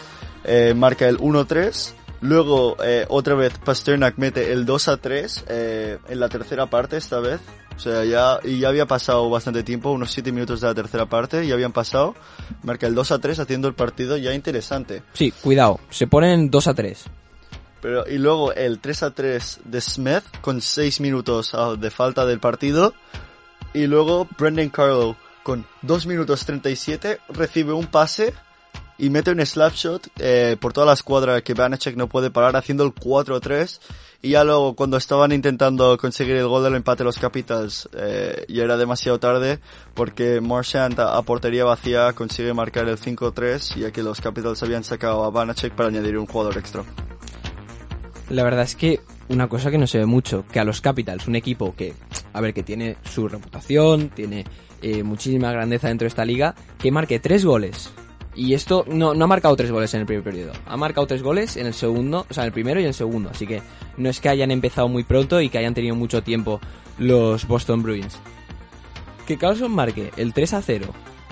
[0.45, 1.95] eh, marca el 1-3.
[2.23, 6.97] Luego, eh, otra vez, Pasternak mete el 2 a 3 eh, en la tercera parte
[6.99, 7.41] esta vez.
[7.81, 11.07] O sea, ya, y ya había pasado bastante tiempo, unos 7 minutos de la tercera
[11.07, 12.15] parte, ya habían pasado.
[12.63, 15.03] Marca el 2 a 3 haciendo el partido ya interesante.
[15.15, 17.05] Sí, cuidado, se ponen 2 a 3.
[17.81, 22.27] Pero, y luego el 3 a 3 de Smith con 6 minutos ah, de falta
[22.27, 22.93] del partido.
[23.73, 28.35] Y luego Brendan Carlo con 2 minutos 37 recibe un pase
[29.01, 32.55] y mete un slap shot eh, por toda la escuadra que Vanacek no puede parar
[32.57, 33.81] haciendo el 4-3.
[34.23, 38.65] Y ya luego cuando estaban intentando conseguir el gol del empate los Capitals eh, ya
[38.65, 39.61] era demasiado tarde
[39.95, 44.85] porque Marchand a, a portería vacía consigue marcar el 5-3 ya que los Capitals habían
[44.85, 46.85] sacado a Vanacek para añadir un jugador extra.
[48.29, 51.27] La verdad es que una cosa que no se ve mucho, que a los Capitals,
[51.27, 51.95] un equipo que,
[52.33, 54.45] a ver, que tiene su reputación, tiene
[54.83, 57.91] eh, muchísima grandeza dentro de esta liga, que marque tres goles.
[58.35, 60.53] Y esto no, no ha marcado tres goles en el primer periodo.
[60.67, 62.95] Ha marcado tres goles en el segundo, o sea, en el primero y en el
[62.95, 63.31] segundo.
[63.31, 63.63] Así que
[63.97, 66.61] no es que hayan empezado muy pronto y que hayan tenido mucho tiempo
[66.99, 68.19] los Boston Bruins.
[69.27, 70.87] Que Carlson marque el 3 a 0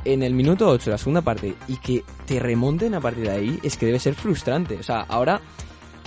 [0.05, 3.30] en el minuto 8 de la segunda parte y que te remonten a partir de
[3.30, 4.76] ahí es que debe ser frustrante.
[4.76, 5.40] O sea, ahora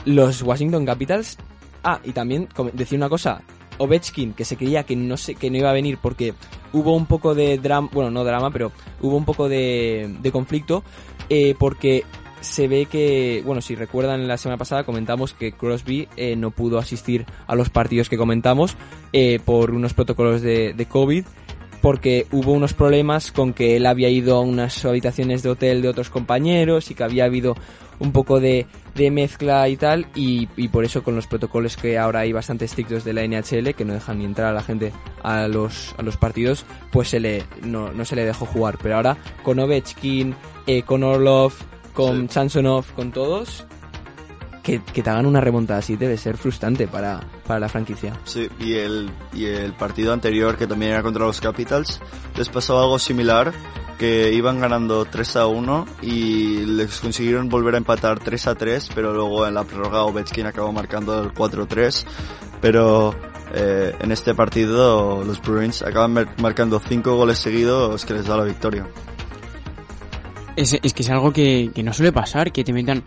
[0.05, 1.37] los Washington Capitals.
[1.83, 3.41] Ah, y también decir una cosa.
[3.81, 6.33] Ovechkin, que se creía que no, se, que no iba a venir porque
[6.73, 8.71] hubo un poco de drama, bueno, no drama, pero
[9.01, 10.83] hubo un poco de, de conflicto,
[11.29, 12.03] eh, porque
[12.41, 16.79] se ve que, bueno, si recuerdan la semana pasada comentamos que Crosby eh, no pudo
[16.79, 18.75] asistir a los partidos que comentamos
[19.13, 21.25] eh, por unos protocolos de, de COVID
[21.81, 25.89] porque hubo unos problemas con que él había ido a unas habitaciones de hotel de
[25.89, 27.55] otros compañeros y que había habido
[27.99, 31.97] un poco de, de mezcla y tal y, y por eso con los protocolos que
[31.97, 34.91] ahora hay bastante estrictos de la NHL que no dejan ni entrar a la gente
[35.23, 38.95] a los, a los partidos pues se le, no, no se le dejó jugar pero
[38.97, 40.35] ahora con Ovechkin,
[40.67, 41.53] eh, con Orlov,
[41.93, 42.27] con Sí.
[42.35, 43.65] Chansonov, con todos
[44.63, 48.13] que, que te hagan una remontada así debe ser frustrante para, para la franquicia.
[48.25, 51.99] Sí, y el, y el partido anterior, que también era contra los Capitals,
[52.37, 53.51] les pasó algo similar,
[54.01, 58.89] que iban ganando 3 a 1 y les consiguieron volver a empatar 3 a 3,
[58.95, 62.03] pero luego en la prórroga Ovechkin acabó marcando el 4-3,
[62.61, 63.13] pero
[63.53, 68.37] eh, en este partido los Bruins acaban mar- marcando 5 goles seguidos que les da
[68.37, 68.87] la victoria.
[70.55, 73.03] Es, es que es algo que, que no suele pasar, que te metan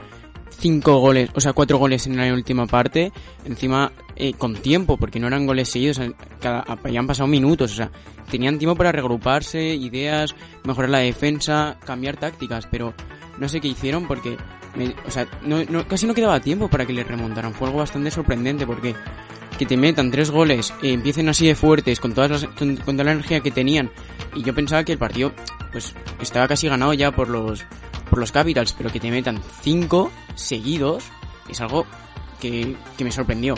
[0.59, 3.13] cinco goles, o sea, cuatro goles en la última parte,
[3.45, 6.01] encima eh, con tiempo, porque no eran goles seguidos,
[6.41, 7.91] cada, habían pasado minutos, o sea,
[8.31, 10.35] tenían tiempo para regruparse, ideas,
[10.65, 12.95] mejorar la defensa, cambiar tácticas, pero
[13.39, 14.37] no sé qué hicieron porque,
[14.77, 17.81] me- o sea, no, no- casi no quedaba tiempo para que les remontaran, fue algo
[17.81, 18.95] bastante sorprendente porque
[19.59, 23.05] que te metan tres goles, eh, empiecen así de fuertes, con, todas las, con toda
[23.05, 23.91] la energía que tenían,
[24.35, 25.33] y yo pensaba que el partido,
[25.71, 27.65] pues, estaba casi ganado ya por los,
[28.09, 31.05] por los Capitals, pero que te metan cinco seguidos
[31.49, 31.87] es algo
[32.41, 33.55] que, que me sorprendió.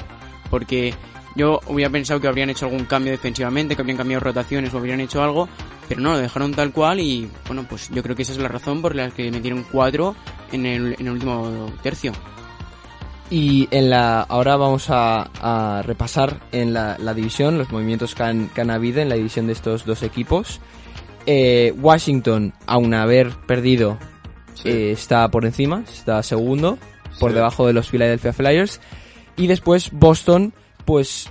[0.51, 0.95] Porque
[1.35, 5.01] yo hubiera pensado que habrían hecho algún cambio defensivamente, que habrían cambiado rotaciones o habrían
[5.01, 5.49] hecho algo,
[5.89, 8.49] pero no, lo dejaron tal cual y bueno, pues yo creo que esa es la
[8.49, 10.17] razón por la que metieron cuatro
[10.53, 12.13] en el, en el último tercio.
[13.29, 18.23] Y en la, ahora vamos a, a repasar en la, la división los movimientos que
[18.23, 20.61] han, que han habido en la división de estos dos equipos.
[21.27, 23.99] Eh, Washington, aun haber perdido,
[24.57, 24.69] Sí.
[24.69, 26.79] eh, está por encima, está segundo,
[27.21, 27.35] por Sí.
[27.37, 28.81] debajo de los Philadelphia Flyers.
[29.37, 30.53] Y después Boston,
[30.85, 31.31] pues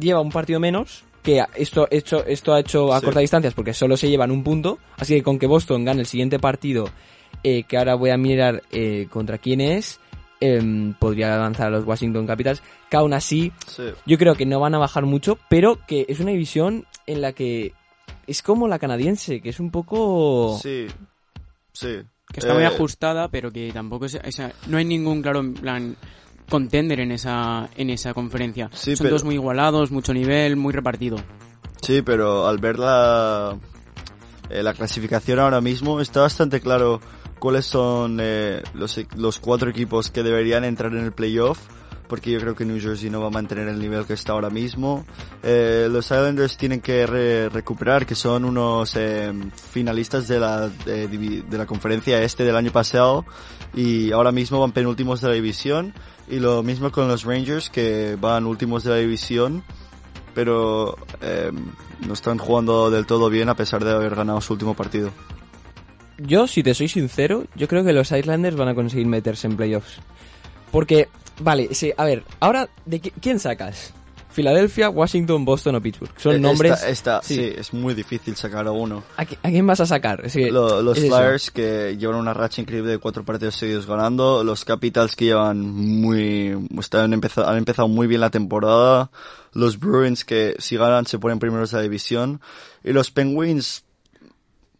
[0.00, 3.04] lleva un partido menos, que esto, esto, esto ha hecho a Sí.
[3.06, 4.78] cortas distancias porque solo se llevan un punto.
[4.96, 6.88] Así que con que Boston gane el siguiente partido,
[7.42, 10.00] eh, que ahora voy a mirar eh, contra quién es,
[10.40, 12.62] em, podría avanzar a los Washington Capitals.
[12.90, 13.84] Que aún así, Sí.
[14.06, 17.32] yo creo que no van a bajar mucho, pero que es una división en la
[17.32, 17.72] que
[18.26, 20.58] es como la canadiense, que es un poco...
[20.62, 20.86] Sí.
[21.72, 21.96] Sí.
[22.32, 24.18] Que está muy Eh, ajustada, pero que tampoco es,
[24.66, 25.96] no hay ningún claro en plan
[26.48, 28.70] contender en esa en esa conferencia.
[28.72, 31.16] Sí, Son pero- todos muy igualados, mucho nivel, muy repartido.
[31.82, 33.56] Sí, pero al ver la,
[34.50, 37.00] eh, la clasificación ahora mismo está bastante claro
[37.38, 41.58] cuáles son eh, los, los cuatro equipos que deberían entrar en el playoff,
[42.08, 44.50] porque yo creo que New Jersey no va a mantener el nivel que está ahora
[44.50, 45.04] mismo.
[45.42, 49.32] Eh, los Islanders tienen que re- recuperar, que son unos eh,
[49.70, 53.24] finalistas de la, de, de la conferencia este del año pasado,
[53.74, 55.92] y ahora mismo van penúltimos de la división,
[56.28, 59.62] y lo mismo con los Rangers, que van últimos de la división
[60.34, 61.50] pero eh,
[62.06, 65.10] no están jugando del todo bien a pesar de haber ganado su último partido.
[66.16, 69.56] Yo, si te soy sincero, yo creo que los Islanders van a conseguir meterse en
[69.56, 69.98] playoffs.
[70.70, 71.08] Porque,
[71.40, 73.92] vale, sí, a ver, ahora, ¿de qui- quién sacas?
[74.30, 76.12] Filadelfia, Washington, Boston o Pittsburgh.
[76.16, 76.72] Son Eh, nombres...
[76.74, 77.34] Esta, esta- sí.
[77.34, 77.52] sí.
[77.56, 79.02] es muy difícil sacar a uno.
[79.16, 80.22] ¿A, qui- a quién vas a sacar?
[80.52, 81.16] Lo- los es eso.
[81.16, 84.44] Flyers que llevan una racha increíble de cuatro partidos seguidos ganando.
[84.44, 89.10] Los Capitals que llevan muy, están empeza- han empezado muy bien la temporada.
[89.54, 92.40] Los Bruins que si ganan se ponen primeros de la división.
[92.84, 93.84] Y los Penguins,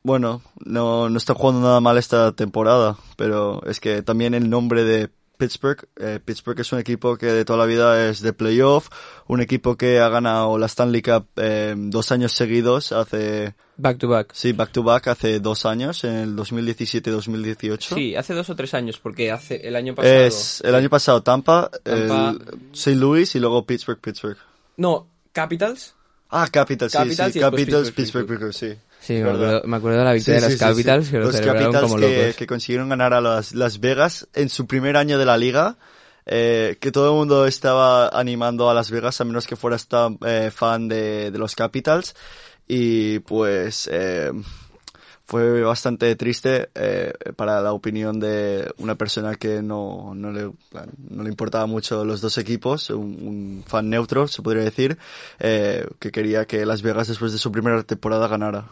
[0.05, 2.97] bueno, no, no están jugando nada mal esta temporada.
[3.17, 7.45] Pero es que también el nombre de Pittsburgh, eh, Pittsburgh es un equipo que de
[7.45, 8.89] toda la vida es de playoff,
[9.29, 14.09] un equipo que ha ganado la Stanley Cup eh, dos años seguidos, hace Back to
[14.09, 14.31] back.
[14.35, 17.95] Sí, back to back hace dos años, en el 2017-2018.
[17.95, 20.15] Sí, hace dos o tres años, porque hace el año pasado...
[20.15, 22.37] Es el año pasado Tampa, Tampa.
[22.73, 22.97] St.
[22.97, 24.37] Louis y luego Pittsburgh, Pittsburgh.
[24.77, 25.95] No, Capitals.
[26.29, 28.88] Ah, Capitals, sí, Capitals sí, Capitals, Pittsburgh, Pittsburgh, Pittsburgh, sí.
[29.01, 30.65] Sí, me acuerdo, me acuerdo de la victoria Sí, de sí, los sí, sí.
[30.65, 32.37] Capitals, que lo Los celebraron Capitals como que, locos.
[32.37, 35.77] que consiguieron ganar a las, Las Vegas en su primer año de la liga.
[36.27, 40.11] eh, que todo el mundo estaba animando a Las Vegas, a menos que fuera esta,
[40.27, 42.15] eh, fan de, de los Capitals.
[42.67, 44.31] Y pues eh,
[45.25, 50.51] fue bastante triste eh, para la opinión de una persona que no, no, le,
[51.11, 54.99] no le importaba mucho los dos equipos, un, un fan neutro, se podría decir,
[55.39, 58.67] eh, que quería que Las Vegas después de su primera temporada ganara.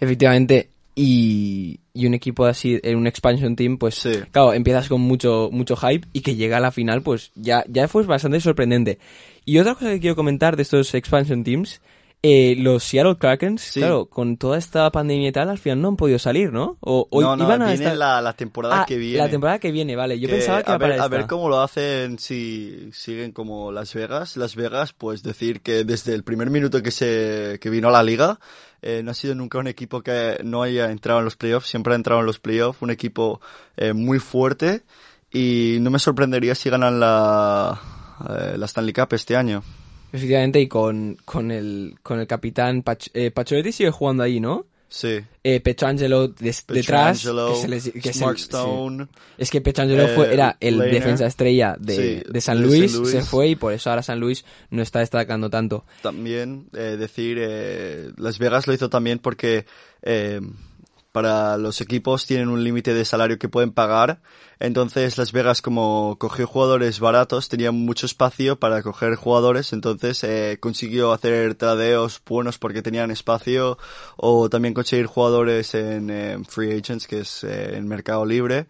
[0.00, 4.12] Efectivamente, y, y un equipo así, en un expansion team, pues Sí.
[4.30, 7.88] claro, empiezas con mucho, mucho hype y que llega a la final, pues ya, ya
[7.88, 8.98] fue bastante sorprendente.
[9.44, 11.80] Y otra cosa que quiero comentar de estos expansion teams
[12.26, 13.80] eh, los Seattle Krakens, Sí.
[13.80, 16.78] claro, con toda esta pandemia y tal, al final no han podido salir, ¿no?
[16.80, 19.18] O, o no, no, iban a estar- la, la temporada Ah, que viene.
[19.18, 20.18] La temporada que viene, vale.
[20.18, 23.92] Yo Que pensaba que a ver, a ver cómo lo hacen si siguen como Las
[23.92, 24.36] Vegas.
[24.38, 28.02] Las Vegas, pues decir que desde el primer minuto que se que vino a la
[28.02, 28.40] liga,
[28.80, 31.92] eh, no ha sido nunca un equipo que no haya entrado en los playoffs, siempre
[31.92, 33.40] ha entrado en los playoffs, un equipo
[33.76, 34.82] eh, muy fuerte
[35.30, 37.78] y no me sorprendería si ganan la,
[38.30, 39.62] eh, la Stanley Cup este año.
[40.14, 44.64] Efectivamente, y con, con, el, con el capitán Pach, eh, Pacioretty sigue jugando ahí, ¿no?
[44.88, 45.18] Sí.
[45.42, 47.18] Eh, Petrangelo des- detrás.
[47.18, 48.24] Petrangelo, que se les- que se- sí.
[48.36, 49.08] Stone.
[49.36, 52.92] Es que Petrangelo Eh, fue, era el defensa estrella de, Sí, de San de Luis,
[52.92, 53.12] San Luis.
[53.12, 55.84] se fue y por eso ahora San Luis no está destacando tanto.
[56.00, 59.66] también eh, decir eh, Las Vegas lo hizo también porque
[60.02, 60.40] eh,
[61.14, 64.20] para los equipos tienen un límite de salario que pueden pagar
[64.58, 70.58] entonces Las Vegas como cogió jugadores baratos tenía mucho espacio para coger jugadores entonces eh,
[70.58, 73.78] consiguió hacer tradeos buenos porque tenían espacio
[74.16, 78.66] o también conseguir jugadores en eh, free agents que es eh, en mercado libre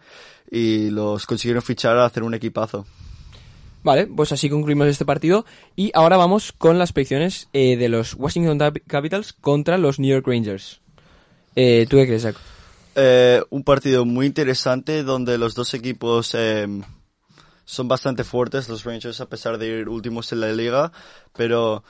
[0.51, 2.85] y los consiguieron fichar a hacer un equipazo
[3.83, 5.45] Vale, pues así concluimos este partido.
[5.75, 10.09] Y ahora vamos con las predicciones eh, de los Washington Cap- Capitals contra los New
[10.09, 10.81] York Rangers.
[11.55, 12.35] Eh, ¿Tú qué crees, Zach?
[12.95, 16.67] Eh, un partido muy interesante donde los dos equipos eh,
[17.65, 20.91] son bastante fuertes, los Rangers a pesar de ir últimos en la liga,
[21.35, 21.83] pero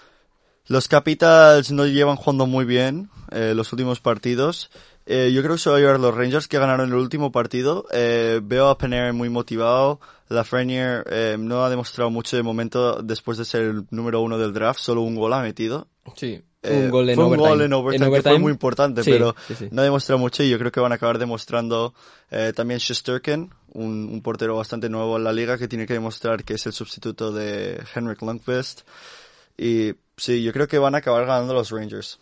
[0.67, 4.71] los Capitals no llevan jugando muy bien eh, los últimos partidos.
[5.05, 7.85] Eh, yo creo que se va a llevar los Rangers que ganaron el último partido.
[7.91, 9.99] Eh, veo a Panarin muy motivado.
[10.29, 14.53] Lafreniere eh, no ha demostrado mucho de momento después de ser el número uno del
[14.53, 14.79] draft.
[14.79, 15.87] Solo un gol ha metido.
[16.15, 16.41] Sí.
[16.67, 17.43] Eh, un gol en fue overtime.
[17.43, 19.67] un gol en overtime, que fue muy importante, Sí, pero sí, sí.
[19.71, 21.93] no ha demostrado mucho y yo creo que van a acabar demostrando
[22.31, 26.43] eh, también Shesterkin, un, un portero bastante nuevo en la liga que tiene que demostrar
[26.43, 28.81] que es el sustituto de Henrik Lundqvist.
[29.57, 32.19] Y sí, yo creo que van a acabar ganando los Rangers.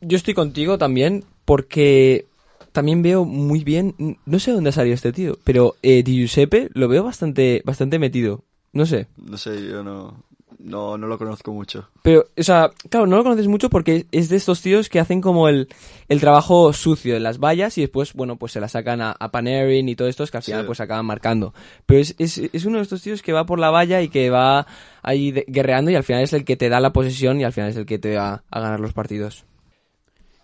[0.00, 2.26] Yo estoy contigo también porque
[2.72, 6.70] también veo muy bien, no sé dónde ha salido este tío, pero eh, Di Giuseppe
[6.72, 8.44] lo veo bastante, bastante metido.
[8.72, 9.08] No sé.
[9.16, 10.22] No sé, yo no,
[10.62, 11.88] no, no lo conozco mucho.
[12.02, 15.20] Pero, o sea, claro, no lo conoces mucho porque es de estos tíos que hacen
[15.20, 15.68] como el,
[16.08, 19.30] el trabajo sucio en las vallas y después, bueno, pues se la sacan a, a
[19.30, 20.66] Panarin y todo esto, que al final Sí.
[20.66, 21.54] pues acaban marcando.
[21.86, 24.30] Pero es, es, es uno de estos tíos que va por la valla y que
[24.30, 24.66] va
[25.02, 27.52] ahí de- guerreando y al final es el que te da la posesión y al
[27.52, 29.44] final es el que te va a ganar los partidos.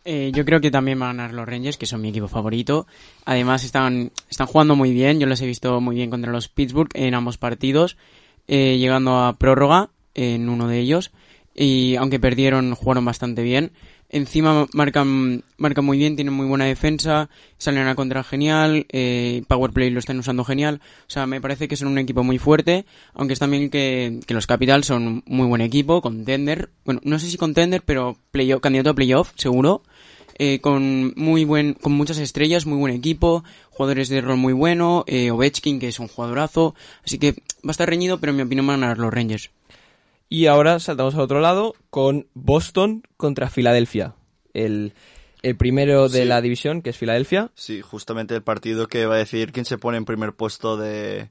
[0.05, 2.87] Eh, yo creo que también van a ganar los Rangers, que son mi equipo favorito.
[3.25, 5.19] Además, están, están jugando muy bien.
[5.19, 7.97] Yo los he visto muy bien contra los Pittsburgh en ambos partidos,
[8.47, 11.13] eh, llegando a prórroga en uno de ellos.
[11.55, 13.73] Y aunque perdieron, jugaron bastante bien.
[14.09, 19.91] Encima marcan, marcan muy bien, tienen muy buena defensa, salen a contra genial, eh, Powerplay
[19.91, 20.81] lo están usando genial.
[21.01, 24.35] O sea, me parece que son un equipo muy fuerte, aunque es también que, que
[24.35, 26.71] los Capitals son muy buen equipo, contender.
[26.85, 29.83] Bueno, no sé si contender, pero playoff, candidato a playoff, seguro
[30.39, 35.05] eh, con muy buen, con muchas estrellas, muy buen equipo, jugadores de rol muy bueno,
[35.07, 38.43] eh, Ovechkin que es un jugadorazo, así que va a estar reñido, pero en mi
[38.43, 39.51] opinión van a ganar los Rangers.
[40.29, 44.15] Y ahora saltamos al otro lado con Boston contra Filadelfia.
[44.55, 44.93] El,
[45.43, 46.25] el primero de Sí.
[46.29, 47.51] la división, que es Filadelfia.
[47.55, 51.31] Sí, justamente el partido que va a decidir quién se pone en primer puesto de,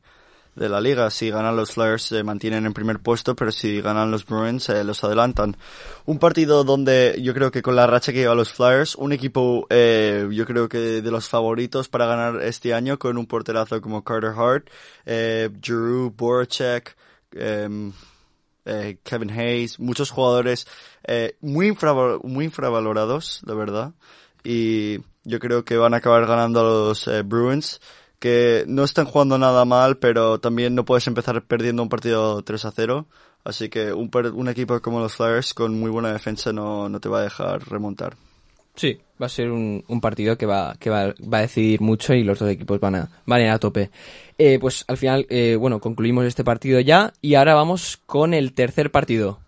[0.55, 1.09] de la liga.
[1.09, 4.85] Si ganan los Flyers se mantienen en primer puesto, pero si ganan los Bruins eh,
[4.85, 5.57] los adelantan.
[6.05, 9.67] Un partido donde yo creo que con la racha que lleva los Flyers, un equipo
[9.69, 14.05] eh, yo creo que de los favoritos para ganar este año con un porterazo como
[14.05, 14.69] Carter Hart,
[15.05, 16.95] eh, Giroux, Boracek,
[17.33, 17.91] em,
[18.65, 20.67] eh, Kevin Hayes, muchos jugadores
[21.05, 23.93] eh, muy, infraval- muy infravalorados, la verdad.
[24.43, 27.81] Y yo creo que van a acabar ganando a los eh, Bruins,
[28.19, 32.65] que no están jugando nada mal, pero también no puedes empezar perdiendo un partido 3
[32.65, 33.07] a 0.
[33.43, 37.09] Así que un, un equipo como los Flyers con muy buena defensa no, no te
[37.09, 38.15] va a dejar remontar.
[38.75, 42.13] Sí, va a ser un, un partido que va, que va, va a decidir mucho
[42.13, 43.89] y los dos equipos van a, van a ir a tope.
[44.37, 48.53] Eh, pues al final, eh, bueno, concluimos este partido ya y ahora vamos con el
[48.53, 49.39] tercer partido.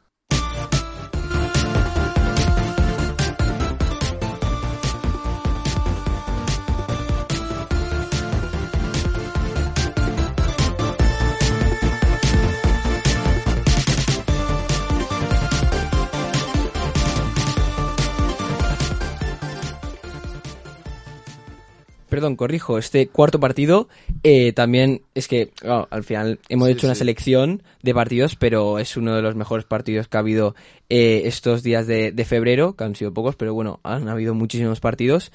[22.17, 23.89] Perdón, corrijo, este cuarto partido
[24.23, 25.51] eh, también es que
[25.91, 26.99] al final hemos Sí, hecho una sí.
[26.99, 30.55] selección de partidos, pero es uno de los mejores partidos que ha habido
[30.89, 34.79] eh, estos días de, de febrero, que han sido pocos, pero bueno, han habido muchísimos
[34.79, 35.31] partidos.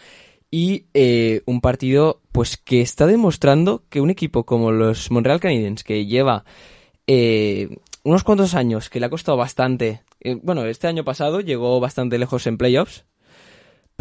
[0.51, 5.85] Y eh, un partido pues que está demostrando que un equipo como los Montreal Canadiens,
[5.85, 6.45] que lleva
[8.03, 10.03] unos cuantos años que le ha costado bastante.
[10.43, 13.05] Bueno, este año pasado llegó bastante lejos en playoffs,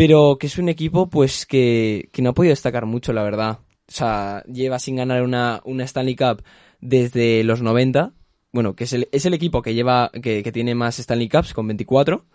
[0.02, 3.60] pero que es un equipo pues que, que no ha podido destacar mucho, la verdad.
[3.88, 6.42] O sea, lleva sin ganar una, una Stanley Cup
[6.80, 8.12] desde los 90.
[8.52, 11.54] Bueno, que es el, es el equipo que lleva, que, que tiene más Stanley Cups
[11.54, 12.26] con 24.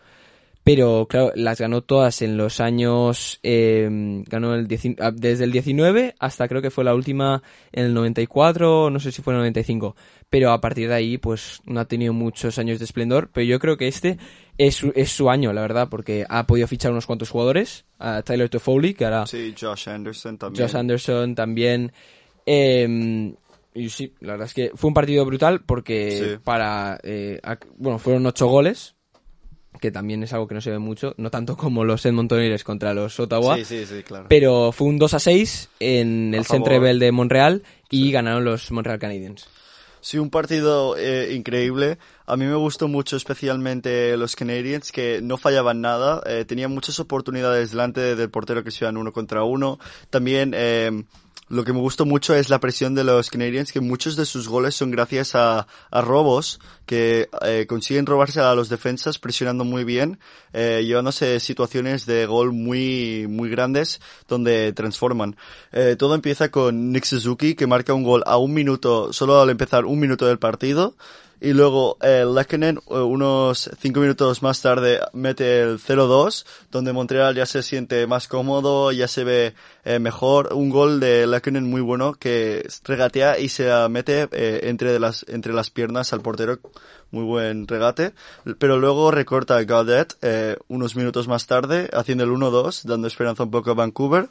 [0.63, 3.41] Pero claro, las ganó todas en los años.
[3.43, 3.89] eh,
[4.27, 4.69] ganó el
[5.01, 7.43] ah, desde el 19 hasta creo que fue la última
[7.73, 9.97] en el 94, no sé si fue en el 95.
[10.29, 13.31] Pero a partir de ahí, pues no ha tenido muchos años de esplendor.
[13.33, 14.19] Pero yo creo que este
[14.59, 17.85] es su, es su año, la verdad, porque ha podido fichar unos cuantos jugadores.
[17.99, 19.27] A Tyler Toffoli, que ahora.
[19.27, 20.67] Sí, Josh Anderson también.
[20.67, 21.93] Josh Anderson también.
[22.45, 23.35] Eh,
[23.75, 26.41] y sí, la verdad es que fue un partido brutal porque Sí.
[26.43, 26.99] para...
[27.03, 27.41] eh,
[27.77, 28.95] bueno, fueron ocho goles,
[29.81, 32.65] que también es algo que no se ve mucho, no tanto como los Edmonton Oilers
[32.65, 34.27] contra los Ottawa, Sí, sí, sí, claro.
[34.29, 36.45] pero fue un 2 a 6 en el.
[36.47, 39.47] Centre Bell de Montreal y ganaron los Montreal Canadiens.
[40.01, 41.99] Sí, un partido eh, increíble.
[42.27, 46.23] A mí me gustó mucho especialmente los Canadiens, que no fallaban nada.
[46.27, 49.79] eh, tenían muchas oportunidades delante del portero que se iban uno contra uno.
[50.11, 51.05] También eh,
[51.49, 54.49] lo que me gustó mucho es la presión de los Canadiens, que muchos de sus
[54.49, 60.19] goles son gracias a, robos, que eh, consiguen robarse a los defensas presionando muy bien,
[60.53, 65.37] eh, llevándose situaciones de gol muy, muy grandes donde transforman.
[65.73, 69.51] Eh, todo empieza con Nick Suzuki, que marca un gol a un minuto, solo al
[69.51, 70.97] empezar un minuto del partido.
[71.41, 77.45] Y luego eh, eh, unos cinco minutos más tarde, mete el 0-2, donde Montreal ya
[77.45, 80.55] se siente más cómodo, ya se ve eh, mejor.
[80.55, 85.53] Un gol de Lehkonen muy bueno que regatea y se mete eh, entre, las, entre
[85.53, 86.59] las piernas al portero.
[87.11, 88.15] Muy buen regate.
[88.59, 90.17] Pero luego recorta Gaudet
[90.69, 94.29] unos minutos más tarde, haciendo el 1-2, dando esperanza un poco a Vancouver.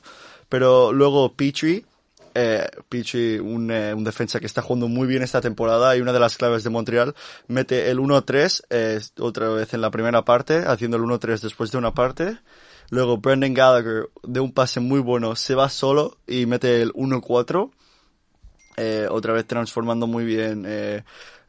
[0.50, 1.86] Pero luego Petrie
[2.36, 6.12] eh, Pichi, un, eh, un defensa que está jugando muy bien esta temporada y una
[6.12, 7.16] de las claves de Montreal,
[7.48, 11.78] mete el 1-3 eh, otra vez en la primera parte, haciendo el 1-3 después de
[11.78, 12.38] una parte.
[12.90, 17.72] Luego Brendan Gallagher, de un pase muy bueno, se va solo y mete el 1-4.
[18.78, 20.68] Eh, otra vez transformando muy bien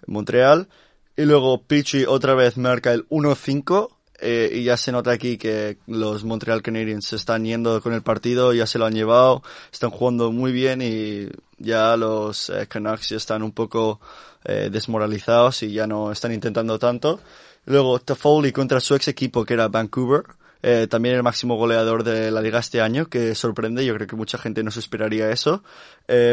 [0.07, 0.69] Montreal.
[1.17, 3.96] Y luego Pichi otra vez marca el 1-5.
[4.21, 8.03] Eh, y ya se nota aquí que los Montreal Canadiens se están yendo con el
[8.03, 9.43] partido, ya se lo han llevado,
[9.73, 14.01] están jugando muy bien y ya los eh, Canucks ya están un poco
[14.45, 17.21] eh, desmoralizados y ya no están intentando tanto.
[17.65, 20.25] Luego Toffoli contra su ex equipo que era Vancouver,
[20.63, 24.17] eh, también el máximo goleador de la liga este año, que sorprende, yo creo que
[24.17, 25.63] mucha gente no se esperaría eso.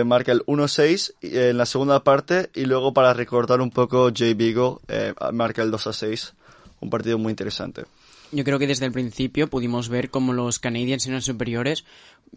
[0.05, 4.77] Marca el 1-6 en la segunda parte y luego para recortar un poco Jay Beagle
[5.31, 6.33] marca el 2-6.
[6.83, 7.83] Un partido muy interesante.
[8.33, 11.85] Yo creo que desde el principio pudimos ver cómo los Canadiens eran superiores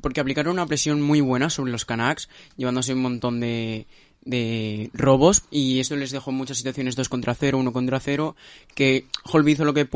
[0.00, 3.86] porque aplicaron una presión muy buena sobre los Canucks, llevándose un montón de,
[4.24, 8.36] de robos y esto les dejó muchas situaciones 2 contra 0, 1 contra 0,
[8.74, 9.88] que Holby hizo lo que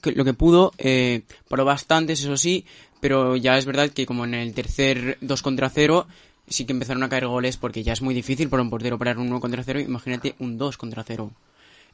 [0.00, 2.64] que, lo que pudo, eh, paró bastantes, eso sí,
[3.00, 6.06] pero ya es verdad que como en el tercer 2 contra 0
[6.48, 9.18] sí que empezaron a caer goles porque ya es muy difícil para un portero parar
[9.18, 11.30] un 1 contra 0, imagínate un 2 contra 0.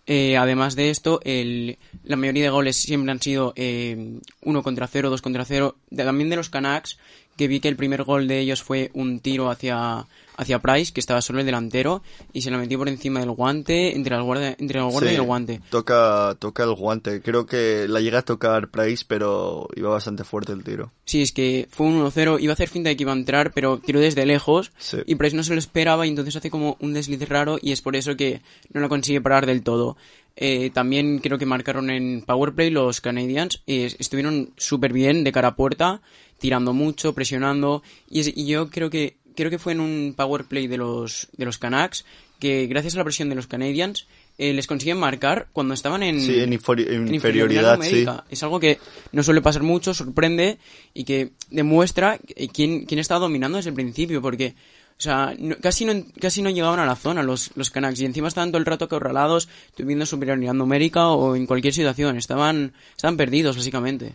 [0.07, 4.87] Eh, además de esto, el, la mayoría de goles siempre han sido eh, 1 contra
[4.87, 5.77] 0, 2 contra 0.
[5.91, 6.99] De- también de los Canucks,
[7.37, 10.07] que vi que el primer gol de ellos fue un tiro hacia,
[10.37, 13.95] hacia Price, que estaba solo el delantero, y se la metió por encima del guante,
[13.95, 15.61] entre el guardia, entre el guardia Sí, y el guante.
[15.71, 17.21] Toca, toca el guante.
[17.23, 20.93] Creo que la llega a tocar Price, pero iba bastante fuerte el tiro.
[21.05, 23.53] Sí, es que fue un 1-0, iba a hacer finta de que iba a entrar,
[23.53, 24.99] pero tiró desde lejos, Sí.
[25.07, 27.81] y Price no se lo esperaba, y entonces hace como un desliz raro, y es
[27.83, 28.41] por eso que
[28.73, 29.97] no lo consigue parar del todo.
[30.37, 35.31] Eh, también creo que marcaron en Powerplay los Canadiens, y es- estuvieron súper bien de
[35.31, 36.01] cara a puerta,
[36.41, 40.67] tirando mucho, presionando, y, es- y yo creo que creo que fue en un Powerplay
[40.67, 42.05] de los, de los Canucks,
[42.39, 44.07] que gracias a la presión de los Canadiens,
[44.37, 48.05] eh, les consiguen marcar cuando estaban en, Sí, en inferi- en en inferioridad, sí.
[48.31, 48.79] Es algo que
[49.13, 50.59] no suele pasar mucho, sorprende
[50.93, 54.55] y que demuestra eh, quién, quién estaba dominando desde el principio, porque
[54.97, 58.05] o sea, no- casi, no, casi no llegaban a la zona los, los Canucks y
[58.07, 62.17] encima estaban todo el rato acorralados, tuviendo superioridad numérica o en cualquier situación.
[62.17, 64.15] Estaban, estaban perdidos, básicamente.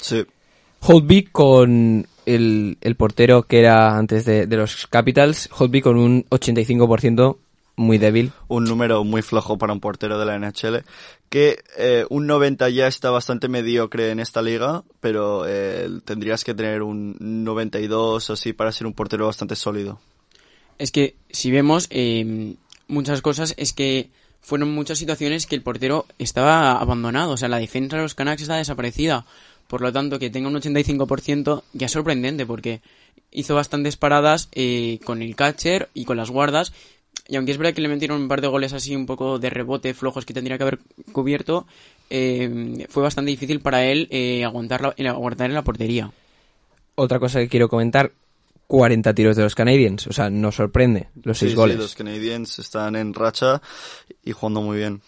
[0.00, 0.24] Sí.
[0.80, 6.24] Holtby con el, el portero que era antes de, de los Capitals, Holtby con un
[6.30, 7.36] 85%
[7.78, 8.32] muy débil.
[8.48, 10.84] un número muy flojo para un portero de la NHL,
[11.30, 16.54] que eh, un 90 ya está bastante mediocre en esta liga, pero eh, tendrías que
[16.54, 20.00] tener un 92 o así para ser un portero bastante sólido.
[20.78, 22.54] Es que si vemos eh,
[22.88, 24.10] muchas cosas, es que
[24.40, 27.32] fueron muchas situaciones que el portero estaba abandonado.
[27.32, 29.26] O sea, la defensa de los Canucks está desaparecida.
[29.68, 32.80] Por lo tanto, que tenga un 85% ya es sorprendente porque
[33.30, 36.72] hizo bastantes paradas eh, con el catcher y con las guardas.
[37.28, 39.50] Y aunque es verdad que le metieron un par de goles así un poco de
[39.50, 40.78] rebote, flojos que tendría que haber
[41.12, 41.66] cubierto,
[42.10, 46.10] eh, fue bastante difícil para él eh, aguantar, la- el aguantar en la portería.
[46.94, 48.12] Otra cosa que quiero comentar,
[48.66, 51.76] 40 tiros de los Canadiens, o sea, nos sorprende los Sí, 6 sí, goles.
[51.76, 53.60] los Canadiens están en racha
[54.24, 55.00] y jugando muy bien.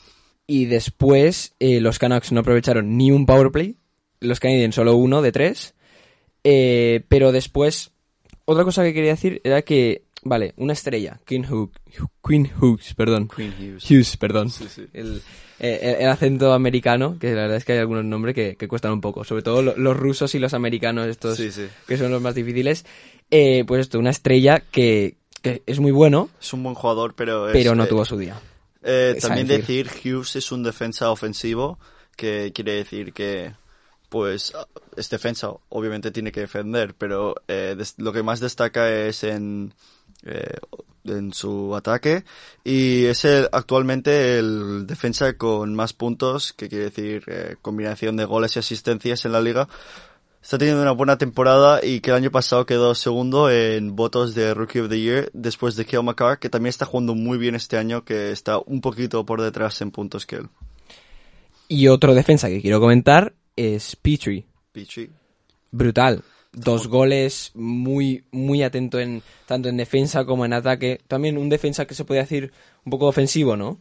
[0.46, 3.76] Y después eh, los Canucks no aprovecharon ni un power play,
[4.20, 5.74] los Canadiens solo uno de tres.
[6.44, 7.90] Eh, pero después,
[8.44, 11.72] otra cosa que quería decir era que, vale, una estrella, Queen, Hook,
[12.26, 13.28] Queen Hughes, perdón.
[13.28, 13.90] Queen Hughes.
[13.90, 14.50] Hughes, perdón.
[14.50, 14.86] Sí, sí.
[14.94, 15.22] El,
[15.58, 18.68] eh, el- el acento americano, que la verdad es que hay algunos nombres que, que
[18.68, 21.50] cuestan un poco, sobre todo lo- los rusos y los americanos, estos Sí,
[21.86, 22.86] que son los más difíciles.
[23.30, 27.48] Eh, pues esto, una estrella que, que es muy bueno, Es un buen jugador, pero
[27.48, 28.40] es, pero no eh, tuvo su día.
[29.20, 31.78] También decir, Hughes es un defensa ofensivo,
[32.16, 33.52] que quiere decir que,
[34.10, 34.52] pues,
[34.96, 39.72] es defensa, obviamente tiene que defender, pero eh, lo que más destaca es en,
[40.24, 40.58] eh,
[41.04, 42.24] en su ataque
[42.62, 48.26] y es el- actualmente el defensa con más puntos, que quiere decir eh, combinación de
[48.26, 49.68] goles y asistencias en la liga.
[50.42, 54.54] Está teniendo una buena temporada y que el año pasado quedó segundo en votos de
[54.54, 57.76] Rookie of the Year después de Kale McCarr, que también está jugando muy bien este
[57.76, 60.48] año, que está un poquito por detrás en puntos que él.
[61.68, 64.46] Y otro defensa que quiero comentar es Petrie.
[64.72, 65.10] Pichi.
[65.70, 66.22] brutal.
[66.52, 71.00] Dos goles, muy, muy atento en tanto en defensa como en ataque.
[71.06, 72.52] También un defensa que se puede decir
[72.84, 73.78] un poco ofensivo, ¿no?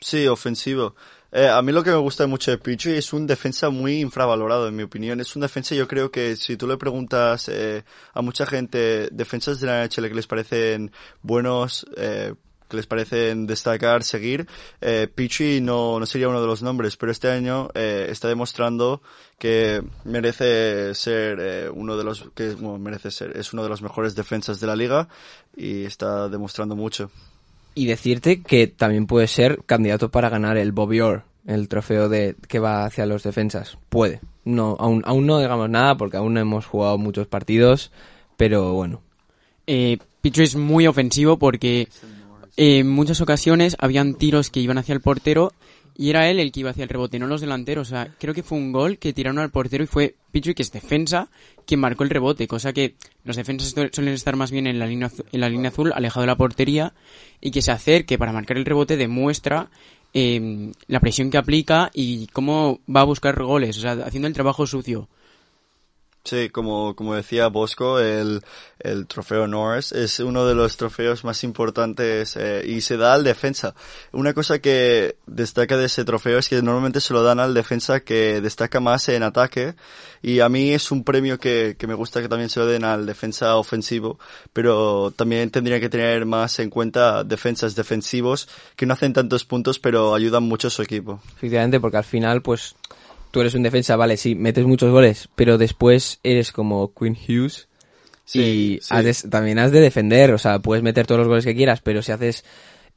[0.00, 0.94] Sí, ofensivo.
[1.30, 4.68] Eh, a mí lo que me gusta mucho de Pichi es un defensa muy infravalorado,
[4.68, 5.20] en mi opinión.
[5.20, 9.60] Es un defensa, yo creo que si tú le preguntas eh, a mucha gente, defensas
[9.60, 10.90] de la NHL que les parecen
[11.22, 12.34] buenos, eh,
[12.68, 14.46] que les parecen destacar, seguir,
[14.80, 19.02] eh, Pichi no, no sería uno de los nombres, pero este año eh, está demostrando
[19.38, 23.82] que merece ser eh, uno de los, que bueno, merece ser, es uno de los
[23.82, 25.08] mejores defensas de la liga
[25.56, 27.10] y está demostrando mucho.
[27.74, 32.34] Y decirte que también puede ser candidato para ganar el Bobby Orr, el trofeo de
[32.48, 33.78] que va hacia los defensas.
[33.88, 34.20] Puede.
[34.44, 37.92] No, aún, aún no digamos nada porque aún no hemos jugado muchos partidos,
[38.36, 39.02] pero bueno.
[39.66, 41.88] Eh, Pichu es muy ofensivo porque
[42.60, 45.52] en muchas ocasiones habían tiros que iban hacia el portero
[45.96, 47.88] y era él el que iba hacia el rebote, no los delanteros.
[47.88, 50.62] O sea, creo que fue un gol que tiraron al portero y fue Pichu, que
[50.62, 51.28] es defensa,
[51.66, 52.94] quien marcó el rebote, cosa que
[53.24, 56.22] los defensas su- suelen estar más bien en la línea, en la línea azul, alejado
[56.22, 56.94] de la portería,
[57.40, 59.70] y que se acerque para marcar el rebote demuestra
[60.14, 64.34] eh, la presión que aplica y cómo va a buscar goles, o sea, haciendo el
[64.34, 65.08] trabajo sucio.
[66.28, 68.42] Sí, como, como decía Bosco, el,
[68.80, 73.24] el trofeo Norris es uno de los trofeos más importantes eh, y se da al
[73.24, 73.74] defensa.
[74.12, 78.00] Una cosa que destaca de ese trofeo es que normalmente se lo dan al defensa
[78.00, 79.74] que destaca más en ataque
[80.20, 82.84] y a mí es un premio que, que me gusta que también se lo den
[82.84, 84.18] al defensa ofensivo,
[84.52, 89.78] pero también tendría que tener más en cuenta defensas defensivos que no hacen tantos puntos
[89.78, 91.22] pero ayudan mucho a su equipo.
[91.38, 92.76] Efectivamente, porque al final, pues,
[93.30, 97.68] tú eres un defensa, vale, sí, metes muchos goles, pero después eres como Quinn Hughes
[98.24, 98.88] Sí, y sí.
[98.90, 101.80] has de- también has de defender, o sea, puedes meter todos los goles que quieras,
[101.82, 102.44] pero si haces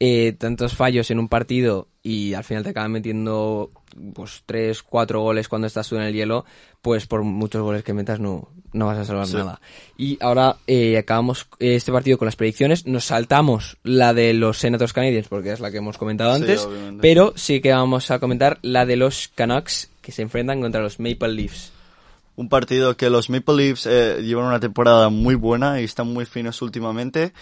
[0.03, 3.69] eh, tantos fallos en un partido y al final te acaban metiendo
[4.15, 6.43] pues tres, cuatro goles cuando estás tú en el hielo,
[6.81, 9.35] pues por muchos goles que metas no, no vas a salvar Sí.
[9.35, 9.61] nada.
[9.97, 14.91] Y ahora eh, acabamos este partido con las predicciones, nos saltamos la de los Senators
[14.93, 16.67] Canadiens porque es la que hemos comentado antes,
[16.99, 20.99] pero sí que vamos a comentar la de los Canucks que se enfrentan contra los
[20.99, 21.71] Maple Leafs.
[22.35, 26.25] Un partido que los Maple Leafs eh, llevan una temporada muy buena y están muy
[26.25, 27.33] finos últimamente.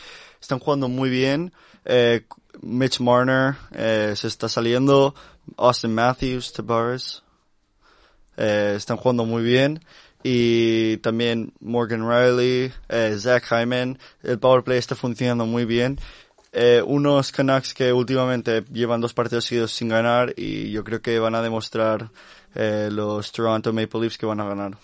[0.42, 1.54] Están jugando muy bien.
[1.86, 2.26] Eh,
[2.62, 5.16] Mitch Marner eh, se está saliendo.
[5.58, 7.24] Austin Matthews, Tavares.
[8.38, 9.84] Eh, están jugando muy bien.
[10.24, 12.74] Y también Morgan Riley,
[13.18, 14.00] Zach Hyman.
[14.22, 16.00] El power play está funcionando muy bien.
[16.52, 21.20] Eh, unos Canucks que últimamente llevan dos partidos seguidos sin ganar y yo creo que
[21.20, 22.10] van a demostrar
[22.56, 24.78] eh, los Toronto Maple Leafs que van a ganar.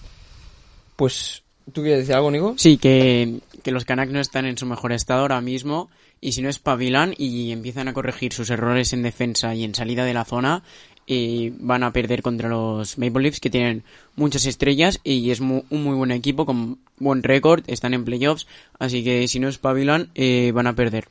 [0.95, 1.43] Pues,
[1.73, 2.53] ¿tú quieres decir algo, Nico?
[2.57, 5.89] Sí, que, que los Canucks no están en su mejor estado ahora mismo
[6.21, 10.05] y si no espabilan y empiezan a corregir sus errores en defensa y en salida
[10.05, 10.63] de la zona,
[11.07, 13.83] eh, van a perder contra los Maple Leafs que tienen
[14.15, 18.47] muchas estrellas y es mu- un muy buen equipo con buen récord, están en playoffs,
[18.79, 21.07] así que si no espabilan eh, van a perder.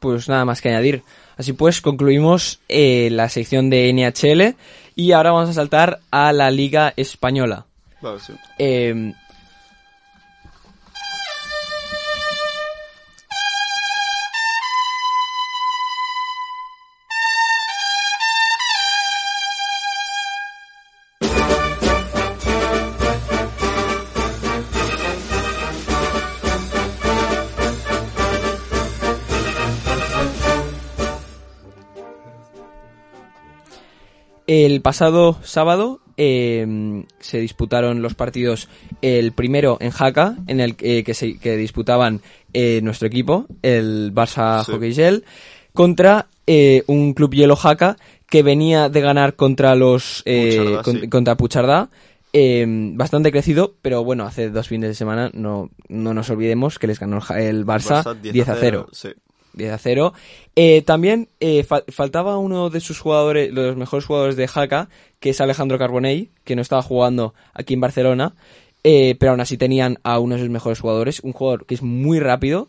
[0.00, 1.02] Pues nada más que añadir.
[1.36, 4.56] Así pues, concluimos eh, la sección de NHL
[4.96, 7.66] y ahora vamos a saltar a la Liga Española.
[8.58, 9.14] Eh,
[34.64, 38.68] El pasado sábado eh, se disputaron los partidos,
[39.02, 42.20] el primero en Jaca, en el eh, que, se, que disputaban
[42.52, 44.72] eh, nuestro equipo, el Barça Sí.
[44.72, 45.24] Hockey Gel,
[45.72, 47.96] contra eh, un club hielo Jaca
[48.28, 51.08] que venía de ganar contra los eh, con- sí.
[51.08, 51.88] contra Puchardá.
[52.32, 56.86] eh, bastante crecido, pero bueno, hace dos fines de semana no, no nos olvidemos que
[56.86, 58.86] les ganó el el Barça, 10 a 0.
[58.92, 59.08] Sí.
[59.52, 60.12] 10 a 0.
[60.56, 64.88] Eh, también eh, fa- faltaba uno de sus jugadores, de los mejores jugadores de Jaca,
[65.18, 68.34] que es Alejandro Carbonell, que no estaba jugando aquí en Barcelona,
[68.84, 71.82] eh, pero aún así tenían a uno de sus mejores jugadores, un jugador que es
[71.82, 72.68] muy rápido,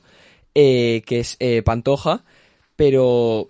[0.55, 2.23] eh, que es Pantoja,
[2.75, 3.47] pero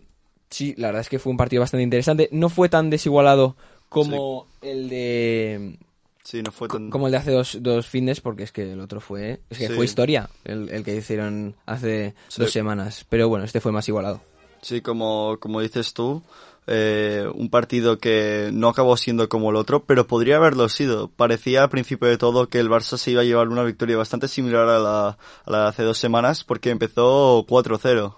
[0.49, 2.29] sí, la verdad es que fue un partido bastante interesante.
[2.31, 3.55] No fue tan desigualado
[3.89, 5.75] como el de
[6.23, 6.89] Sí, no fue tan...
[6.89, 9.67] como el de hace dos, dos fines, porque es que el otro fue, es que
[9.67, 9.73] Sí.
[9.73, 12.41] fue historia, el, el que hicieron hace Sí.
[12.41, 13.05] dos semanas.
[13.09, 14.21] Pero bueno, este fue más igualado.
[14.61, 16.21] Sí, como, como dices tú,
[16.67, 21.07] eh, un partido que no acabó siendo como el otro, pero podría haberlo sido.
[21.09, 24.27] Parecía al principio de todo que el Barça se iba a llevar una victoria bastante
[24.27, 25.07] similar a la,
[25.45, 28.15] a la de hace dos semanas, porque empezó 4-0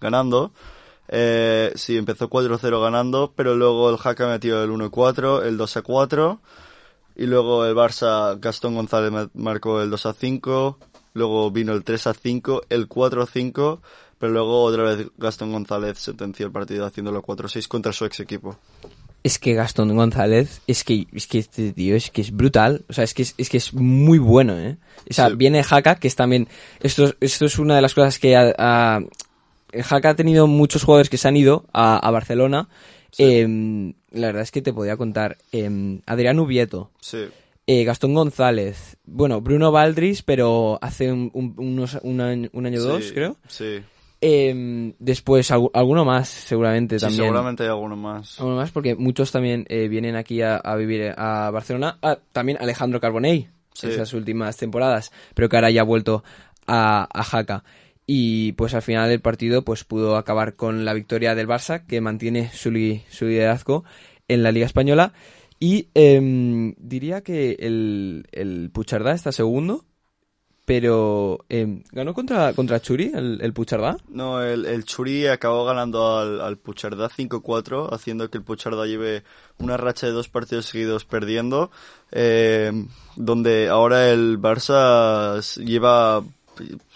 [0.00, 0.52] ganando.
[1.08, 6.38] Eh, sí, empezó 4-0 ganando, pero luego el Jaca metió el 1-4, el 2-4,
[7.16, 10.76] y luego el Barça, Gastón González ma- marcó el 2-5,
[11.14, 13.80] luego vino el 3-5, el 4-5,
[14.18, 18.56] pero luego otra vez Gastón González sentenció el partido haciéndolo 4-6 contra su ex equipo.
[19.22, 22.84] Es que Gastón González, es que, es que este tío es que es brutal.
[22.90, 24.76] O sea, es que es, es que es muy bueno, ¿eh?
[25.10, 25.36] O sea, Sí.
[25.36, 26.46] viene Jaca, que es también.
[26.80, 28.36] Esto, es- esto es una de las cosas que.
[28.36, 29.00] ha- ha-
[29.82, 32.68] Jaca ha tenido muchos jugadores que se han ido a, a Barcelona.
[33.16, 35.36] Em, la verdad es que te podía contar.
[35.52, 37.24] em, Adrián Ubieto, Sí,
[37.66, 42.80] eh, Gastón González, bueno, Bruno Valdris, pero hace un, un- unos, un año, un año
[42.80, 43.36] o dos, creo.
[43.48, 43.80] Sí,
[44.20, 47.24] Em, después, algu- alguno más, seguramente Sí, también.
[47.24, 48.38] seguramente hay alguno más.
[48.40, 51.98] Alguno más, porque muchos también eh, vienen aquí a, a vivir a Barcelona.
[52.00, 53.88] Ah, también Alejandro Carbonell, Sí.
[53.88, 56.24] esas últimas temporadas, pero que ahora ya ha vuelto
[56.66, 57.64] a, a Jaca.
[58.06, 62.00] Y pues al final del partido pues pudo acabar con la victoria del Barça, que
[62.00, 63.84] mantiene su, li- su liderazgo
[64.28, 65.12] en la Liga Española.
[65.58, 69.84] Y em, diría que el, el Puchardá está segundo,
[70.66, 73.96] pero em, ganó contra, contra Churi, el, Puchardá.
[74.08, 79.24] No, el, Churi acabó ganando al, Puchardá 5-4, haciendo que el Puchardá lleve
[79.58, 81.70] una racha de dos partidos seguidos perdiendo,
[82.12, 82.72] eh,
[83.16, 86.24] donde ahora el Barça lleva,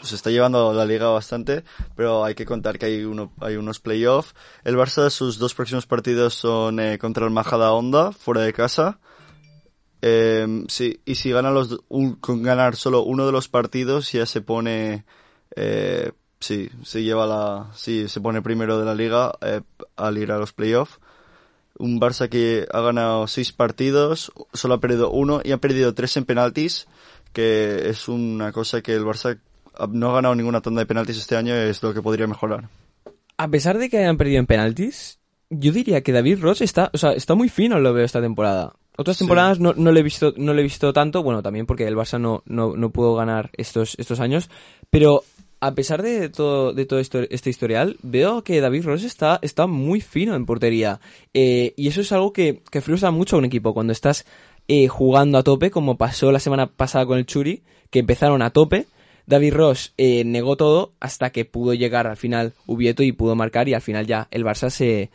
[0.03, 1.65] se está llevando la liga bastante,
[1.97, 4.35] pero hay que contar que hay, uno, hay unos playoffs.
[4.65, 8.99] El Barça, sus dos próximos partidos son eh, contra el Majada Honda, fuera de casa,
[10.01, 11.81] eh, sí, y si gana los,
[12.21, 15.05] con ganar solo uno de los partidos ya se pone,
[15.57, 19.63] eh, sí, se lleva la, sí, se pone primero de la liga eh,
[19.97, 20.99] al ir a los playoffs.
[21.79, 26.17] Un Barça que ha ganado seis partidos, solo ha perdido uno y ha perdido tres
[26.17, 26.89] en penaltis,
[27.33, 29.41] que es una cosa que el Barça
[29.91, 32.68] no ha ganado ninguna tanda de penaltis este año, es lo que podría mejorar.
[33.37, 35.18] A pesar de que hayan perdido en penaltis,
[35.51, 38.74] yo diría que David Ross está, o sea, está muy fino, lo veo esta temporada.
[38.97, 39.20] Otras Sí.
[39.24, 41.97] temporadas no, no le he visto, no le he visto tanto, bueno, también porque el
[41.97, 44.51] Barça no, no, no pudo ganar estos, estos años,
[44.91, 45.22] pero
[45.61, 49.66] a pesar de todo, de todo esto, este historial, veo que David Ross está, está
[49.66, 51.01] muy fino en portería.
[51.35, 54.24] Eh, y eso es algo que, que frustra mucho a un equipo cuando estás
[54.68, 58.51] eh, jugando a tope, como pasó la semana pasada con el Churi, que empezaron a
[58.51, 58.87] tope.
[59.29, 63.68] David Ross eh, negó todo hasta que pudo llegar al final Ubieto y pudo marcar
[63.68, 65.11] y al final ya el Barça se,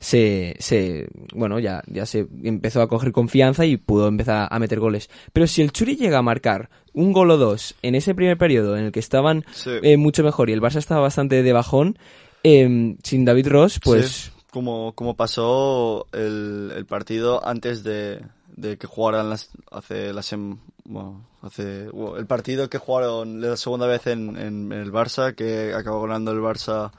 [0.00, 4.80] se, se bueno, ya, ya se empezó a coger confianza y pudo empezar a meter
[4.80, 5.10] goles.
[5.32, 8.76] Pero si el Churi llega a marcar un gol o dos en ese primer periodo
[8.76, 9.70] en el que estaban Sí.
[9.82, 11.98] eh, mucho mejor y el Barça estaba bastante de bajón,
[12.44, 18.20] eh, sin David Ross, pues Sí, como, como pasó el, el partido antes de,
[18.56, 20.58] de que jugaran las, hace la sem-
[20.88, 26.02] bueno, hace el partido que jugaron la segunda vez en, en, el Barça que acabó
[26.02, 26.90] ganando el Barça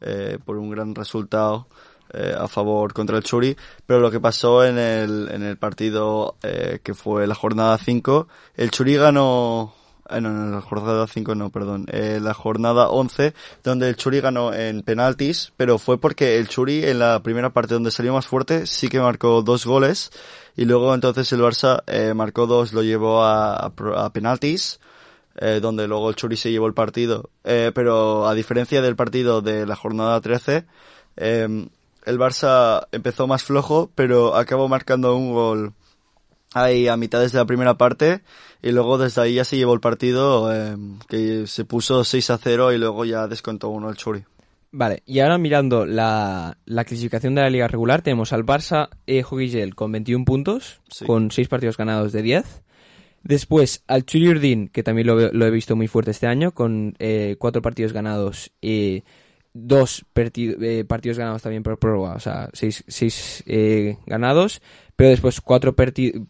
[0.00, 1.66] eh, por un gran resultado
[2.12, 6.36] eh, a favor contra el Churi pero lo que pasó en el, en el partido
[6.42, 9.74] eh, que fue la jornada 5 el Churi ganó
[10.10, 11.86] eh, no, no, la jornada 5 no, perdón.
[11.90, 13.32] Eh, la jornada 11,
[13.62, 17.74] donde el Churi ganó en penaltis, pero fue porque el Churi en la primera parte
[17.74, 20.10] donde salió más fuerte sí que marcó dos goles
[20.56, 24.80] y luego entonces el Barça eh, marcó dos, lo llevó a, a a penaltis,
[25.36, 27.30] eh, donde luego el Churi se llevó el partido.
[27.44, 30.66] Eh, pero a diferencia del partido de la jornada 13,
[31.16, 31.68] eh,
[32.04, 35.74] el Barça empezó más flojo, pero acabó marcando un gol
[36.54, 38.22] ahí a mitad de la primera parte
[38.62, 40.76] y luego desde ahí ya se llevó el partido eh,
[41.08, 44.24] que se puso 6 a 0 y luego ya descontó uno el Churi.
[44.76, 49.22] Vale, y ahora mirando la, la clasificación de la liga regular, tenemos al Barça eh,
[49.22, 51.04] Hockey Gel con 21 puntos, Sí.
[51.04, 52.62] con 6 partidos ganados de 10.
[53.22, 56.96] Después al Churi Urdin, que también lo, lo he visto muy fuerte este año, con
[57.38, 59.04] 4 partidos ganados y
[59.52, 63.44] 2 partidos ganados también por prórroga, o sea, 6
[64.06, 64.60] ganados,
[64.96, 65.74] pero después 4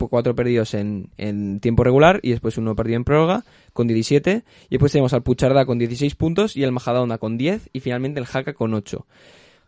[0.08, 4.44] cuatro perdidos en, en tiempo regular y después uno perdido en prórroga con 17.
[4.68, 8.20] Y después tenemos al Pucharda con 16 puntos y el Majadahonda con 10 y finalmente
[8.20, 9.06] el Haka con 8.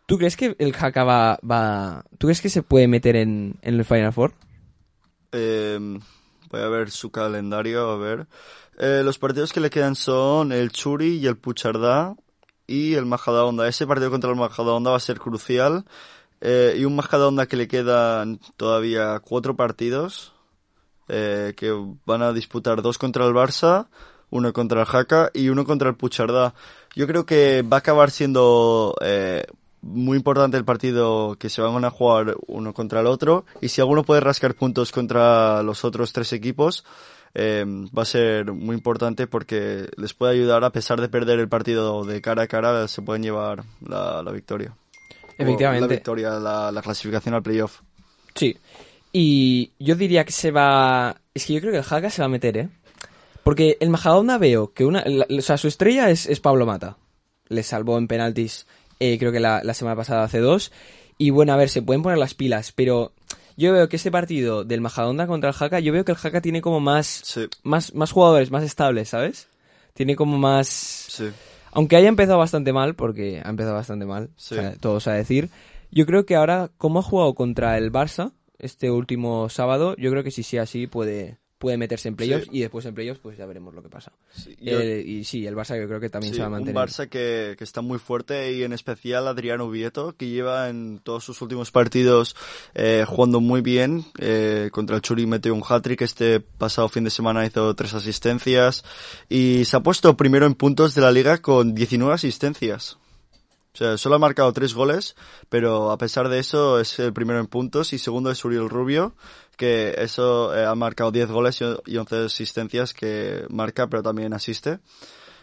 [0.07, 2.05] ¿Tú crees que el Haka va, va...
[2.17, 4.33] ¿Tú crees que se puede meter en, en el Final Four?
[5.31, 5.77] Eh,
[6.49, 8.27] voy a ver su calendario, a ver.
[8.79, 12.15] Eh, los partidos que le quedan son el Churi y el Puchardá
[12.65, 13.67] y el Majadahonda.
[13.67, 15.85] Ese partido contra el Majadahonda va a ser crucial.
[16.41, 20.33] Eh, y un Majadahonda que le quedan todavía cuatro partidos,
[21.07, 21.73] eh, que
[22.05, 23.87] van a disputar dos contra el Barça,
[24.29, 26.53] uno contra el Jaca y uno contra el Puchardá.
[26.95, 29.45] Yo creo que va a acabar siendo eh,
[29.81, 33.81] muy importante el partido que se van a jugar uno contra el otro y si
[33.81, 36.83] alguno puede rascar puntos contra los otros tres equipos
[37.33, 37.65] eh,
[37.97, 42.03] va a ser muy importante porque les puede ayudar a pesar de perder el partido
[42.03, 44.75] de cara a cara se pueden llevar la, la victoria.
[45.37, 45.87] Efectivamente.
[45.87, 47.81] La victoria, la, la clasificación al playoff.
[48.35, 48.57] Sí.
[49.13, 51.15] Y yo diría que se va...
[51.33, 52.69] Es que yo creo que el Haka se va a meter, ¿eh?
[53.43, 55.03] Porque el Majadahonda veo que una...
[55.05, 56.97] la- o sea, su estrella es, es Pablo Mata.
[57.47, 58.67] Le salvó en penaltis,
[58.99, 60.71] eh, creo que la, la semana pasada hace dos.
[61.17, 63.13] Y bueno, a ver, se pueden poner las pilas, pero
[63.55, 66.41] yo veo que este partido del Majadahonda contra el Haka, yo veo que el Haka
[66.41, 69.47] tiene como más, Sí, más, más jugadores, más estables, ¿sabes?
[69.93, 70.67] Tiene como más...
[70.67, 71.29] sí.
[71.77, 74.55] Aunque haya empezado bastante mal, porque ha empezado bastante mal, Sí.
[74.55, 75.49] o sea, todos a decir,
[75.91, 80.23] yo creo que ahora, como ha jugado contra el Barça este último sábado, yo creo
[80.23, 82.49] que si sí así puede, puede meterse en playoffs Sí.
[82.53, 84.11] y después en playoffs pues ya veremos lo que pasa.
[84.31, 86.49] Sí, yo- Eh, y sí, el Barça yo creo que también Sí, se va a
[86.49, 86.75] un mantener.
[86.83, 91.23] Barça que, que está muy fuerte y en especial Adriano Vieto, que lleva en todos
[91.23, 92.35] sus últimos partidos
[92.75, 94.05] eh, jugando muy bien.
[94.19, 98.83] Eh, contra el Churi metió un hat-trick, este pasado fin de semana hizo tres asistencias
[99.29, 102.97] y se ha puesto primero en puntos de la liga con 19 asistencias.
[103.73, 105.15] O sea, solo ha marcado tres goles,
[105.49, 109.13] pero a pesar de eso es el primero en puntos y segundo es Uriel Rubio,
[109.57, 114.33] que eso eh, ha marcado 10 goles y y 11 asistencias que marca, pero también
[114.33, 114.79] asiste.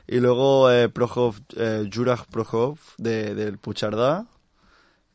[0.07, 4.27] Y luego eh, Prohov, eh, Juraj Prohov de, del Puchardá.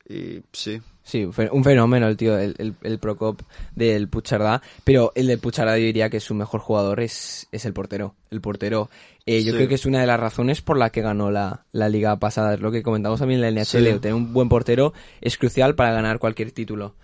[0.07, 3.41] Y sí, Sí, un fe- un fenómeno el tío, el, el, el Procop
[3.75, 4.61] del Puchardá.
[4.83, 8.13] Pero el del Puchardá yo diría que su mejor jugador es, es el portero.
[8.29, 8.89] El portero,
[9.25, 9.57] eh, yo Sí.
[9.57, 12.53] creo que es una de las razones por la que ganó la, la liga pasada.
[12.55, 13.65] Es lo que comentamos también en la NHL.
[13.93, 13.99] Sí.
[13.99, 16.95] Tener un buen portero es crucial para ganar cualquier título.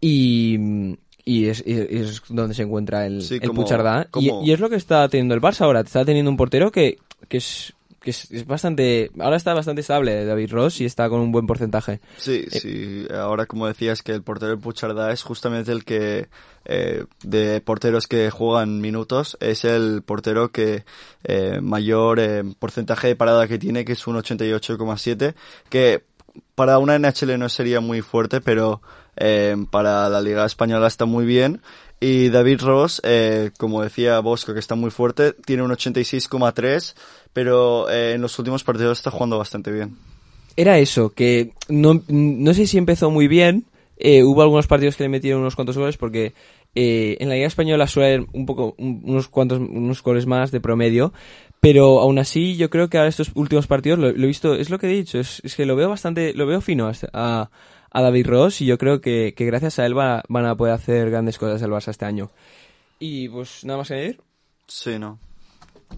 [0.00, 0.58] Y,
[1.24, 4.08] y es, y es donde se encuentra el, Sí, el como- Puchardá.
[4.16, 5.80] Y, como- y es lo que está teniendo el Barça ahora.
[5.80, 6.98] Está teniendo un portero que,
[7.28, 11.20] que es que es, es bastante ahora está bastante estable David Ross y está con
[11.20, 13.06] un buen porcentaje sí, sí.
[13.14, 16.26] Ahora, como decías, que el portero del Puchardá es justamente el que,
[16.64, 20.82] eh, de porteros que juegan minutos, es el portero que
[21.22, 25.34] eh, mayor eh, porcentaje de parada que tiene, que es un 88,7,
[25.68, 26.02] que
[26.56, 28.82] para una NHL no sería muy fuerte, pero
[29.16, 31.60] eh, para la Liga Española está muy bien.
[32.00, 36.94] Y David Ross, eh, como decía Bosco, que está muy fuerte, tiene un 86,3,
[37.32, 39.96] pero eh, en los últimos partidos está jugando bastante bien.
[40.56, 43.64] Era eso, que no, no sé si empezó muy bien.
[44.04, 46.34] eh, hubo algunos partidos que le metieron unos cuantos goles porque
[46.74, 50.60] en la Liga Española suele haber un poco, un- unos cuantos, unos goles más de
[50.60, 51.12] promedio.
[51.60, 54.78] Pero aún así, yo creo que ahora estos últimos partidos lo, he visto, es lo
[54.80, 57.50] que he dicho, es, que lo veo bastante, lo veo fino a, a,
[57.92, 60.74] a David Ross y yo creo que, que gracias a él va- van a poder
[60.74, 62.30] hacer grandes cosas el Barça este año.
[62.98, 64.20] Y pues nada más que añadir.
[64.66, 65.18] Sí, ¿no?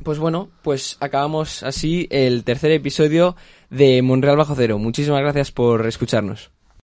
[0.03, 3.37] Pues bueno, pues acabamos así el tercer episodio
[3.71, 4.79] de Monreal Bajo Cero.
[4.79, 6.51] Muchísimas gracias por escucharnos.